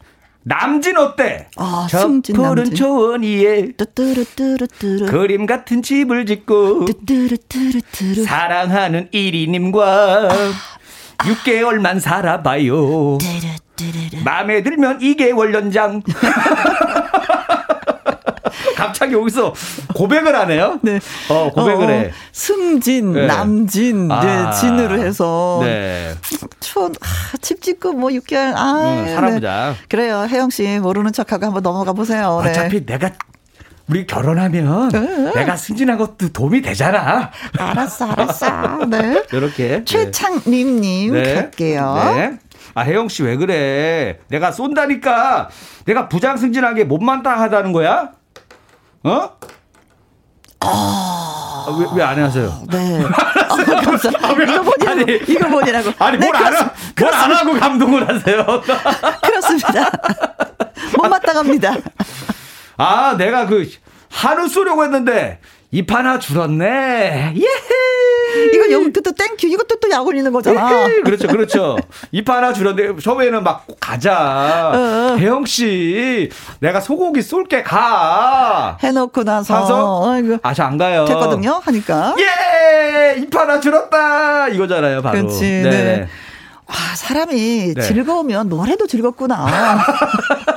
남진 0.48 0.96
어때? 0.96 1.48
아, 1.56 1.88
저 1.90 1.98
승진 2.02 2.36
푸른 2.36 2.54
남진. 2.54 2.74
초원 2.76 3.22
위에 3.24 3.72
뚜뚜루뚜루뚜루. 3.76 5.06
그림 5.10 5.44
같은 5.44 5.82
집을 5.82 6.24
짓고 6.24 6.84
뚜뚜루뚜루뚜루. 6.84 8.22
사랑하는 8.24 9.08
1위님과 9.10 9.80
아. 9.80 10.30
6개월만 11.18 11.98
살아봐요. 11.98 13.18
뚜루뚜루루. 13.18 14.22
마음에 14.24 14.62
들면 14.62 15.00
2개월 15.00 15.52
연장. 15.52 16.00
갑자기 18.76 19.14
여기서 19.14 19.54
고백을 19.94 20.34
하네요. 20.36 20.78
네. 20.84 21.00
어, 21.30 21.50
고백을 21.52 21.84
어, 21.84 21.88
해. 21.88 22.12
승진, 22.32 23.12
네. 23.12 23.26
남진, 23.26 24.10
아, 24.12 24.20
네, 24.24 24.60
진으로 24.60 24.98
해서. 24.98 25.60
네. 25.62 26.14
촌, 26.60 26.92
아, 27.00 27.36
집 27.40 27.62
짓고 27.62 27.92
뭐 27.94 28.10
6개월, 28.10 28.52
아. 28.54 29.02
음, 29.04 29.14
살아보자. 29.14 29.70
네. 29.70 29.76
그래요. 29.88 30.26
혜영 30.28 30.50
씨, 30.50 30.78
모르는 30.78 31.12
척하고 31.12 31.46
한번 31.46 31.62
넘어가 31.62 31.92
보세요. 31.92 32.40
네. 32.44 32.50
어차피 32.50 32.84
내가 32.84 33.10
우리 33.88 34.04
결혼하면 34.06 34.90
응. 34.94 35.32
내가 35.34 35.56
승진한 35.56 35.96
것도 35.96 36.30
도움이 36.32 36.60
되잖아. 36.60 37.30
알았어, 37.56 38.06
알았어. 38.10 38.84
네. 38.86 39.22
이렇게. 39.32 39.84
최창림님 39.84 41.12
네. 41.12 41.34
갈게요. 41.34 41.94
네. 42.16 42.38
아, 42.74 42.82
혜영 42.82 43.08
씨 43.08 43.22
왜 43.22 43.36
그래? 43.36 44.18
내가 44.28 44.50
쏜다니까. 44.52 45.48
내가 45.86 46.08
부장 46.08 46.36
승진하게 46.36 46.84
못마땅하다는 46.84 47.72
거야? 47.72 48.10
어? 49.06 49.30
아, 50.58 51.66
왜, 51.78 51.86
왜 51.94 52.08
안 52.08 52.18
하세요? 52.18 52.60
네. 52.68 53.04
아, 53.04 53.80
감사. 53.82 54.08
아, 54.20 54.32
이거 54.32 54.62
뭐냐고. 54.62 54.72
아니, 54.88 55.04
이거 55.28 55.48
뭐냐고. 55.48 55.92
아니, 55.98 56.18
네, 56.18 56.26
뭘안 56.26 56.54
하, 56.56 56.72
뭘안 56.98 57.32
하고 57.32 57.52
감동을 57.52 58.08
하세요? 58.08 58.44
그렇습니다. 59.22 59.90
못마땅합니다. 60.96 61.76
아, 62.78 63.14
내가 63.16 63.46
그, 63.46 63.70
하루 64.10 64.48
쏘려고 64.48 64.82
했는데, 64.82 65.38
입 65.76 65.92
하나 65.92 66.18
줄었네. 66.18 67.34
예! 67.36 67.44
이거 68.54 68.70
여기도 68.72 69.02
또 69.02 69.12
thank 69.12 69.31
you. 69.31 69.46
이것도 69.46 69.76
또 69.76 69.90
약 69.90 70.06
올리는 70.06 70.30
거잖아. 70.32 70.86
그렇죠, 71.04 71.28
그렇죠. 71.28 71.76
입 72.12 72.26
하나 72.28 72.52
줄었는데, 72.54 73.00
처음에는 73.02 73.42
막 73.44 73.66
가자. 73.78 74.70
어, 74.72 74.76
어. 75.12 75.16
혜영 75.18 75.44
씨, 75.44 76.30
내가 76.60 76.80
소고기 76.80 77.20
쏠게 77.20 77.62
가. 77.62 78.78
해놓고 78.82 79.24
나서. 79.24 80.00
어이구. 80.12 80.38
아, 80.42 80.54
저 80.54 80.64
안 80.64 80.78
가요. 80.78 81.04
됐거든요. 81.04 81.60
하니까. 81.62 82.14
예! 82.18 83.16
입 83.20 83.34
하나 83.34 83.60
줄었다. 83.60 84.48
이거잖아요, 84.48 85.02
바로. 85.02 85.18
그렇지. 85.18 85.42
네. 85.44 85.62
네. 85.70 86.08
와, 86.66 86.74
사람이 86.96 87.74
네. 87.74 87.80
즐거우면 87.82 88.48
노래도 88.48 88.86
즐겁구나. 88.86 89.46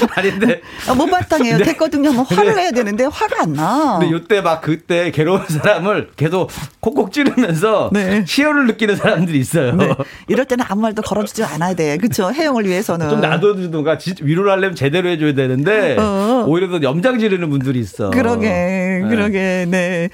아닌데. 0.14 0.60
아, 0.88 0.94
못마땅해요. 0.94 1.58
네. 1.58 1.64
됐거든요. 1.64 2.12
뭐 2.12 2.22
화를 2.24 2.54
내야 2.54 2.70
되는데 2.70 3.04
화가 3.04 3.42
안 3.42 3.52
나. 3.52 3.98
근데 4.00 4.16
이때 4.16 4.40
막 4.40 4.60
그때 4.60 5.10
괴로운 5.10 5.44
사람을 5.46 6.10
계속 6.16 6.50
콕콕 6.80 7.12
찌르면서 7.12 7.90
네. 7.92 8.24
치열을 8.24 8.66
느끼는 8.66 8.96
사람들이 8.96 9.38
있어요. 9.38 9.74
네. 9.74 9.94
이럴 10.28 10.44
때는 10.46 10.64
아무 10.68 10.82
말도 10.82 11.02
걸어주지 11.02 11.44
않아야 11.44 11.74
돼. 11.74 11.96
그렇죠. 11.96 12.30
해영을 12.32 12.66
위해서는. 12.66 13.08
좀 13.10 13.20
놔둬주든가 13.20 13.98
위로를 14.22 14.52
하려면 14.52 14.74
제대로 14.74 15.08
해줘야 15.08 15.34
되는데 15.34 15.96
어. 15.98 16.44
오히려 16.46 16.68
더 16.68 16.82
염장 16.82 17.18
지르는 17.18 17.50
분들이 17.50 17.78
있어. 17.80 18.10
그러게, 18.10 18.48
네. 18.48 19.02
그러게, 19.08 19.66
네. 19.68 20.08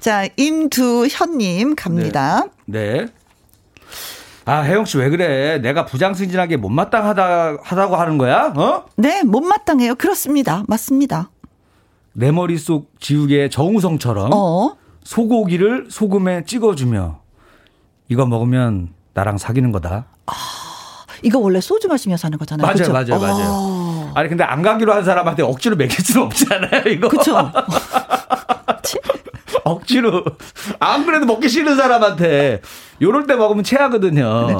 자, 0.00 0.26
임두현님 0.36 1.74
갑니다. 1.76 2.46
네. 2.66 3.06
네. 4.44 4.52
아, 4.52 4.60
혜영 4.62 4.84
씨 4.84 4.98
왜 4.98 5.10
그래? 5.10 5.58
내가 5.58 5.84
부장 5.86 6.14
승진하게 6.14 6.56
못마땅하다 6.56 7.58
하다고 7.62 7.96
하는 7.96 8.18
거야? 8.18 8.52
어? 8.56 8.84
네, 8.96 9.22
못마땅해요. 9.22 9.94
그렇습니다. 9.96 10.64
맞습니다. 10.68 11.30
내 12.12 12.32
머릿속 12.32 12.90
지우개의 13.00 13.50
정우성처럼 13.50 14.30
어? 14.32 14.76
소고기를 15.04 15.86
소금에 15.90 16.44
찍어주며 16.44 17.20
이거 18.08 18.26
먹으면 18.26 18.88
나랑 19.14 19.38
사귀는 19.38 19.70
거다. 19.72 20.06
아, 20.26 20.32
이거 21.22 21.38
원래 21.38 21.60
소주 21.60 21.86
마시면서 21.88 22.26
하는 22.26 22.38
거잖아요. 22.38 22.66
맞아요, 22.66 22.76
그쵸? 22.76 22.92
맞아요, 22.92 23.20
맞아요. 23.20 23.46
어. 23.50 24.12
아니 24.14 24.28
근데 24.28 24.42
안 24.42 24.62
가기로 24.62 24.92
한 24.92 25.04
사람한테 25.04 25.42
억지로 25.44 25.76
먹일 25.76 25.90
수는 25.92 26.26
없잖아요, 26.26 26.82
이거. 26.88 27.08
그렇죠. 27.08 27.36
억지로 29.64 30.24
안 30.78 31.04
그래도 31.06 31.26
먹기 31.26 31.48
싫은 31.48 31.76
사람한테 31.76 32.60
요럴 33.00 33.26
때 33.26 33.34
먹으면 33.34 33.64
체하거든요. 33.64 34.46
네. 34.46 34.54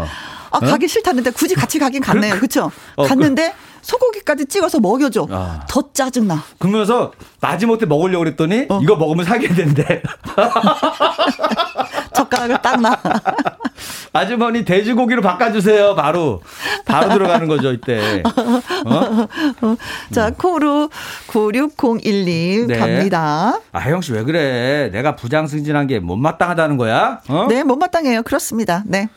아 0.53 0.57
어? 0.57 0.61
가기 0.61 0.89
싫다는데 0.89 1.31
굳이 1.31 1.55
같이 1.55 1.79
가긴 1.79 2.03
갔네요. 2.03 2.35
그렇죠? 2.35 2.73
어, 2.97 3.07
갔는데 3.07 3.55
소고기까지 3.83 4.47
찍어서 4.47 4.81
먹여줘. 4.81 5.27
아. 5.31 5.65
더 5.69 5.83
짜증나. 5.93 6.43
그러면서 6.59 7.13
마지못해 7.41 7.87
먹으려고 7.87 8.25
그랬더니 8.25 8.67
어. 8.69 8.81
이거 8.83 8.97
먹으면 8.97 9.25
사귀어야 9.25 9.55
된대. 9.55 10.03
젓가락을 12.15 12.61
딱 12.63 12.81
놔. 12.81 12.97
아주머니 14.13 14.65
돼지고기로 14.65 15.23
바꿔주세요. 15.23 15.95
바로 15.95 16.43
바로 16.85 17.13
들어가는 17.13 17.47
거죠 17.49 17.73
이때. 17.73 18.23
어? 18.25 19.77
자 20.13 20.31
코루 20.31 20.89
9601님 21.29 22.67
네. 22.67 22.79
갑니다. 22.79 23.59
아 23.73 23.79
혜영 23.79 24.01
씨 24.03 24.13
왜 24.13 24.23
그래? 24.25 24.91
내가 24.93 25.15
부장 25.17 25.47
승진한 25.47 25.87
게 25.87 25.99
못마땅하다는 26.01 26.77
거야? 26.77 27.21
어? 27.29 27.47
네 27.49 27.63
못마땅해요. 27.63 28.23
그렇습니다. 28.25 28.83
네. 28.87 29.09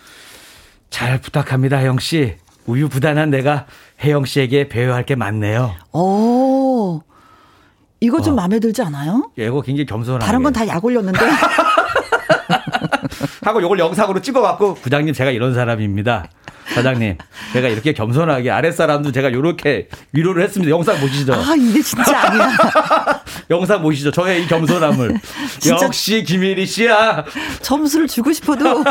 잘 0.89 1.19
부탁합니다 1.19 1.77
혜영 1.77 1.99
씨. 1.99 2.35
우유부단한 2.65 3.29
내가 3.29 3.65
혜영 4.01 4.23
씨에게 4.25 4.69
배워할 4.69 5.03
게 5.05 5.15
많네요. 5.15 5.73
오. 5.91 7.01
이거 7.99 8.21
좀 8.21 8.33
어. 8.33 8.35
마음에 8.37 8.59
들지 8.59 8.81
않아요? 8.83 9.31
예, 9.39 9.45
이거 9.47 9.61
굉장히 9.61 9.85
겸손하게. 9.85 10.25
다른 10.25 10.43
건 10.43 10.53
다 10.53 10.65
약 10.67 10.83
올렸는데. 10.85 11.19
하고 13.43 13.61
이걸 13.61 13.79
영상으로 13.79 14.21
찍어갖고 14.21 14.75
부장님 14.75 15.13
제가 15.13 15.31
이런 15.31 15.53
사람입니다. 15.53 16.27
사장님, 16.73 17.17
제가 17.51 17.67
이렇게 17.67 17.93
겸손하게 17.93 18.49
아랫사람도 18.49 19.11
제가 19.11 19.29
이렇게 19.29 19.89
위로를 20.13 20.43
했습니다. 20.43 20.69
영상 20.71 20.97
보시죠. 20.99 21.33
아, 21.33 21.53
이게 21.57 21.81
진짜 21.81 22.17
아니야. 22.17 22.51
영상 23.51 23.81
보시죠. 23.81 24.11
저의 24.11 24.43
이 24.43 24.47
겸손함을. 24.47 25.19
역시 25.81 26.23
김일희 26.23 26.65
씨야. 26.65 27.25
점수를 27.61 28.07
주고 28.07 28.31
싶어도 28.31 28.83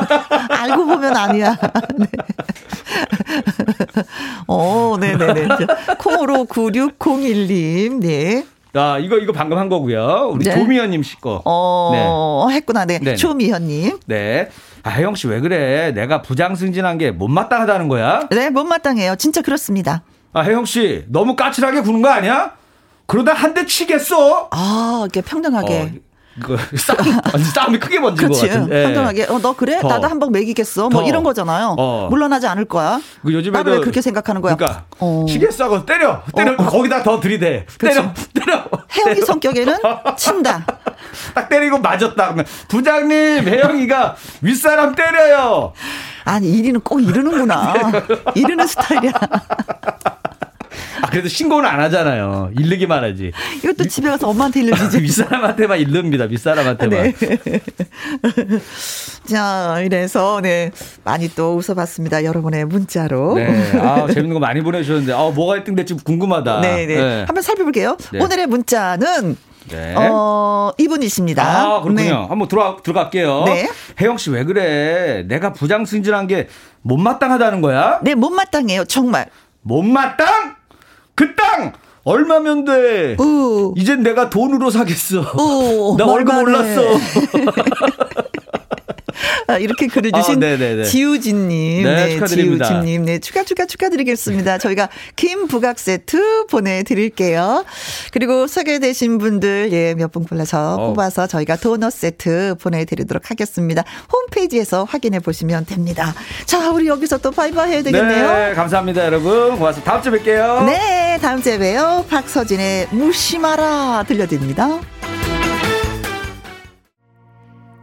알고 0.50 0.84
보면 0.84 1.16
아니야. 1.16 1.56
네. 1.96 2.06
어, 4.46 4.96
네네네. 5.00 5.48
콩으로 5.98 6.44
9601님, 6.44 8.00
네. 8.00 8.44
아, 8.74 8.98
이거, 8.98 9.18
이거 9.18 9.32
방금 9.32 9.58
한 9.58 9.68
거고요. 9.68 10.30
우리 10.32 10.44
네. 10.44 10.54
조미연님 10.54 11.02
씨 11.02 11.20
거. 11.20 11.42
어, 11.44 12.46
네. 12.48 12.54
했구나. 12.56 12.84
네. 12.86 12.98
네. 13.00 13.16
조미연님. 13.16 13.98
네. 14.06 14.48
아, 14.82 14.90
혜영 14.90 15.14
씨 15.14 15.26
왜 15.28 15.40
그래? 15.40 15.92
내가 15.92 16.22
부장 16.22 16.54
승진한 16.54 16.96
게 16.98 17.10
못마땅하다는 17.10 17.88
거야? 17.88 18.28
네, 18.30 18.48
못마땅해요. 18.50 19.16
진짜 19.16 19.42
그렇습니다. 19.42 20.02
아, 20.32 20.40
혜영 20.40 20.64
씨 20.64 21.04
너무 21.08 21.36
까칠하게 21.36 21.82
구는 21.82 22.00
거 22.02 22.08
아니야? 22.08 22.52
그러다 23.06 23.32
한 23.34 23.52
대 23.52 23.66
치겠어? 23.66 24.48
아, 24.50 25.04
이게 25.06 25.20
평등하게. 25.20 25.80
어, 25.80 25.88
그 26.40 26.56
싸움, 26.76 27.42
싸움이 27.42 27.78
크게 27.78 28.00
번진 28.00 28.28
것 28.28 28.40
같은. 28.40 28.72
예. 28.72 28.84
한정하게 28.84 29.24
어, 29.24 29.38
너 29.40 29.54
그래? 29.54 29.80
더. 29.80 29.88
나도 29.88 30.08
한번 30.08 30.32
먹이겠어. 30.32 30.88
뭐 30.88 31.02
더. 31.02 31.08
이런 31.08 31.22
거잖아요. 31.22 31.76
어. 31.78 32.06
물러나지 32.10 32.46
않을 32.46 32.64
거야. 32.64 33.00
그 33.22 33.32
요즘에 33.32 33.58
나를 33.58 33.72
왜 33.74 33.80
그렇게 33.80 34.00
생각하는 34.00 34.40
거야? 34.40 34.56
그러니까 34.56 34.84
어. 34.98 35.26
시계 35.28 35.50
싸고 35.50 35.84
때려, 35.84 36.22
때려. 36.34 36.52
어. 36.52 36.56
거기다 36.66 37.02
더 37.02 37.20
들이대. 37.20 37.66
때려, 37.78 38.12
때려. 38.34 38.64
혜영이 38.96 39.14
때려. 39.14 39.26
성격에는 39.26 39.76
친다. 40.16 40.64
딱 41.34 41.48
때리고 41.48 41.78
맞았다. 41.78 42.34
부장님, 42.68 43.46
혜영이가 43.46 44.16
윗사람 44.40 44.94
때려요. 44.94 45.72
아니 46.24 46.48
이리는 46.50 46.80
꼭 46.80 47.00
이러는구나. 47.00 47.74
이러는 48.34 48.66
스타일이야. 48.66 49.12
아, 51.12 51.14
그래도 51.14 51.28
신고는 51.28 51.68
안 51.68 51.78
하잖아요. 51.80 52.50
일르기만 52.58 53.04
하지. 53.04 53.32
이것도 53.62 53.86
집에 53.88 54.08
가서 54.08 54.28
엄마한테 54.28 54.60
일르지. 54.60 54.96
윗사람한테만 55.02 55.78
일릅니다. 55.78 56.24
윗사람한테만. 56.24 57.12
네. 57.12 57.60
자, 59.26 59.80
이래서, 59.84 60.40
네. 60.42 60.70
많이 61.04 61.28
또 61.34 61.56
웃어봤습니다. 61.56 62.24
여러분의 62.24 62.64
문자로. 62.64 63.34
네. 63.34 63.78
아, 63.78 64.06
재밌는 64.06 64.34
거 64.34 64.40
많이 64.40 64.62
보내주셨는데, 64.62 65.12
아, 65.12 65.30
뭐가 65.30 65.56
1등 65.58 65.76
될지 65.76 65.94
궁금하다. 65.94 66.60
네, 66.60 66.86
네. 66.86 66.96
네. 66.96 67.24
한번 67.26 67.42
살펴볼게요. 67.42 67.96
네. 68.12 68.20
오늘의 68.22 68.46
문자는 68.46 69.36
네. 69.70 69.94
어, 69.96 70.72
이분이십니다. 70.78 71.44
아, 71.44 71.80
그렇군요. 71.82 72.02
네. 72.02 72.10
한번 72.10 72.48
들어가, 72.48 72.82
들어갈게요. 72.82 73.44
네. 73.44 73.68
혜영 74.00 74.16
씨 74.18 74.30
왜 74.30 74.44
그래? 74.44 75.24
내가 75.28 75.52
부장 75.52 75.84
승진한 75.84 76.26
게 76.26 76.48
못마땅하다는 76.82 77.60
거야? 77.60 78.00
네, 78.02 78.14
못마땅해요. 78.14 78.86
정말. 78.86 79.26
못마땅? 79.62 80.56
그 81.14 81.34
땅! 81.34 81.72
얼마면 82.04 82.64
돼? 82.64 83.16
어. 83.18 83.72
이젠 83.76 84.02
내가 84.02 84.28
돈으로 84.28 84.70
사겠어. 84.70 85.20
어, 85.20 85.96
나 85.98 86.04
월급 86.06 86.36
올랐어. 86.36 86.82
아, 89.46 89.58
이렇게 89.58 89.86
그려주신 89.86 90.42
아, 90.42 90.82
지우진님, 90.84 91.84
네, 91.84 92.16
네 92.18 92.26
지우진님, 92.26 93.04
네 93.04 93.18
추가 93.18 93.44
추가 93.44 93.66
축하드리겠습니다. 93.66 94.56
저희가 94.58 94.88
김 95.14 95.46
부각 95.46 95.78
세트 95.78 96.46
보내드릴게요. 96.46 97.64
그리고 98.12 98.46
소개되신 98.46 99.18
분들 99.18 99.70
예 99.72 99.94
몇 99.94 100.10
분 100.12 100.24
골라서 100.24 100.74
어. 100.76 100.88
뽑아서 100.88 101.26
저희가 101.26 101.56
도넛 101.56 101.92
세트 101.92 102.54
보내드리도록 102.60 103.30
하겠습니다. 103.30 103.84
홈페이지에서 104.12 104.84
확인해 104.84 105.20
보시면 105.20 105.66
됩니다. 105.66 106.14
자, 106.46 106.70
우리 106.70 106.86
여기서 106.86 107.18
또 107.18 107.30
바이바이 107.30 107.70
해야 107.72 107.82
되겠네요. 107.82 108.32
네, 108.32 108.54
감사합니다, 108.54 109.04
여러분. 109.04 109.56
고맙습니다. 109.58 109.90
다음 109.92 110.02
주에 110.02 110.12
뵐게요. 110.12 110.64
네, 110.64 111.01
다음 111.20 111.42
주에 111.42 111.58
봬요. 111.58 112.06
박서진의 112.08 112.88
무심하라 112.90 114.04
들려드립니다. 114.08 114.80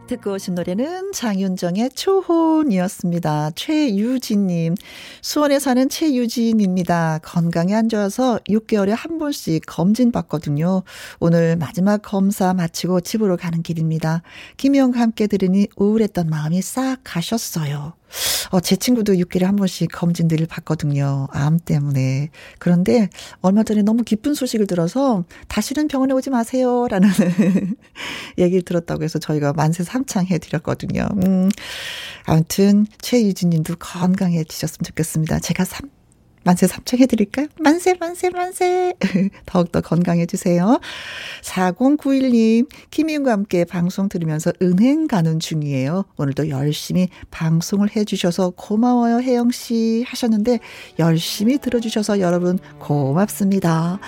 듣고 0.08 0.32
오신 0.32 0.56
노래는 0.56 1.12
장윤정의 1.12 1.90
초혼이었습니다. 1.90 3.52
최유진님. 3.54 4.74
수원에 5.22 5.60
사는 5.60 5.88
최유진입니다. 5.88 7.20
건강에 7.22 7.74
안 7.74 7.88
좋아서 7.88 8.40
6개월에 8.48 8.92
한 8.96 9.18
번씩 9.18 9.62
검진 9.66 10.10
받거든요. 10.10 10.82
오늘 11.20 11.54
마지막 11.56 12.02
검사 12.02 12.52
마치고 12.52 13.02
집으로 13.02 13.36
가는 13.36 13.62
길입니다. 13.62 14.22
김희영과 14.56 14.98
함께 14.98 15.28
들으니 15.28 15.68
우울했던 15.76 16.28
마음이 16.28 16.60
싹 16.60 16.98
가셨어요. 17.04 17.99
어, 18.50 18.60
제 18.60 18.76
친구도 18.76 19.14
6개월에 19.14 19.44
한 19.44 19.56
번씩 19.56 19.90
검진 19.92 20.28
늘 20.28 20.46
받거든요. 20.46 21.28
암 21.32 21.58
때문에. 21.58 22.30
그런데 22.58 23.08
얼마 23.40 23.62
전에 23.62 23.82
너무 23.82 24.02
기쁜 24.02 24.34
소식을 24.34 24.66
들어서 24.66 25.24
다시는 25.48 25.88
병원에 25.88 26.14
오지 26.14 26.30
마세요. 26.30 26.86
라는 26.88 27.08
얘기를 28.38 28.62
들었다고 28.62 29.02
해서 29.02 29.18
저희가 29.18 29.52
만세 29.52 29.84
삼창 29.84 30.26
해드렸거든요. 30.26 31.08
음, 31.24 31.48
아무튼 32.26 32.86
최유진 33.00 33.50
님도 33.50 33.76
건강해지셨으면 33.78 34.84
좋겠습니다. 34.84 35.40
제가 35.40 35.64
삼, 35.64 35.90
만세 36.42 36.66
삼청해드릴까요? 36.66 37.48
만세, 37.60 37.94
만세, 38.00 38.30
만세. 38.30 38.94
더욱더 39.44 39.80
건강해주세요. 39.80 40.80
4091님, 41.42 42.66
김희윤과 42.90 43.30
함께 43.30 43.64
방송 43.64 44.08
들으면서 44.08 44.52
은행 44.62 45.06
가는 45.06 45.38
중이에요. 45.38 46.04
오늘도 46.16 46.48
열심히 46.48 47.08
방송을 47.30 47.94
해주셔서 47.94 48.50
고마워요, 48.56 49.20
혜영씨. 49.20 50.04
하셨는데, 50.06 50.60
열심히 50.98 51.58
들어주셔서 51.58 52.20
여러분 52.20 52.58
고맙습니다. 52.78 53.98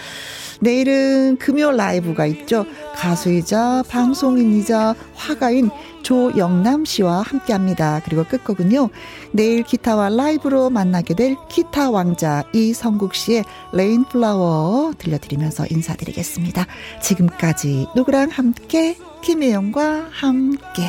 내일은 0.62 1.37
금요 1.39 1.72
라이브가 1.72 2.24
있죠. 2.26 2.64
가수이자 2.95 3.83
방송인이자 3.89 4.95
화가인 5.14 5.70
조영남 6.03 6.84
씨와 6.84 7.22
함께 7.22 7.53
합니다. 7.53 8.00
그리고 8.05 8.24
끝곡은요. 8.24 8.90
내일 9.32 9.62
기타와 9.62 10.11
라이브로 10.11 10.70
만나게 10.70 11.14
될 11.14 11.36
기타 11.48 11.90
왕자 11.90 12.44
이성국 12.53 13.14
씨의 13.14 13.44
레인플라워 13.72 14.94
들려드리면서 14.98 15.66
인사드리겠습니다. 15.70 16.66
지금까지 17.00 17.86
누구랑 17.94 18.30
함께 18.30 18.96
김혜영과 19.22 20.09
함께 20.11 20.82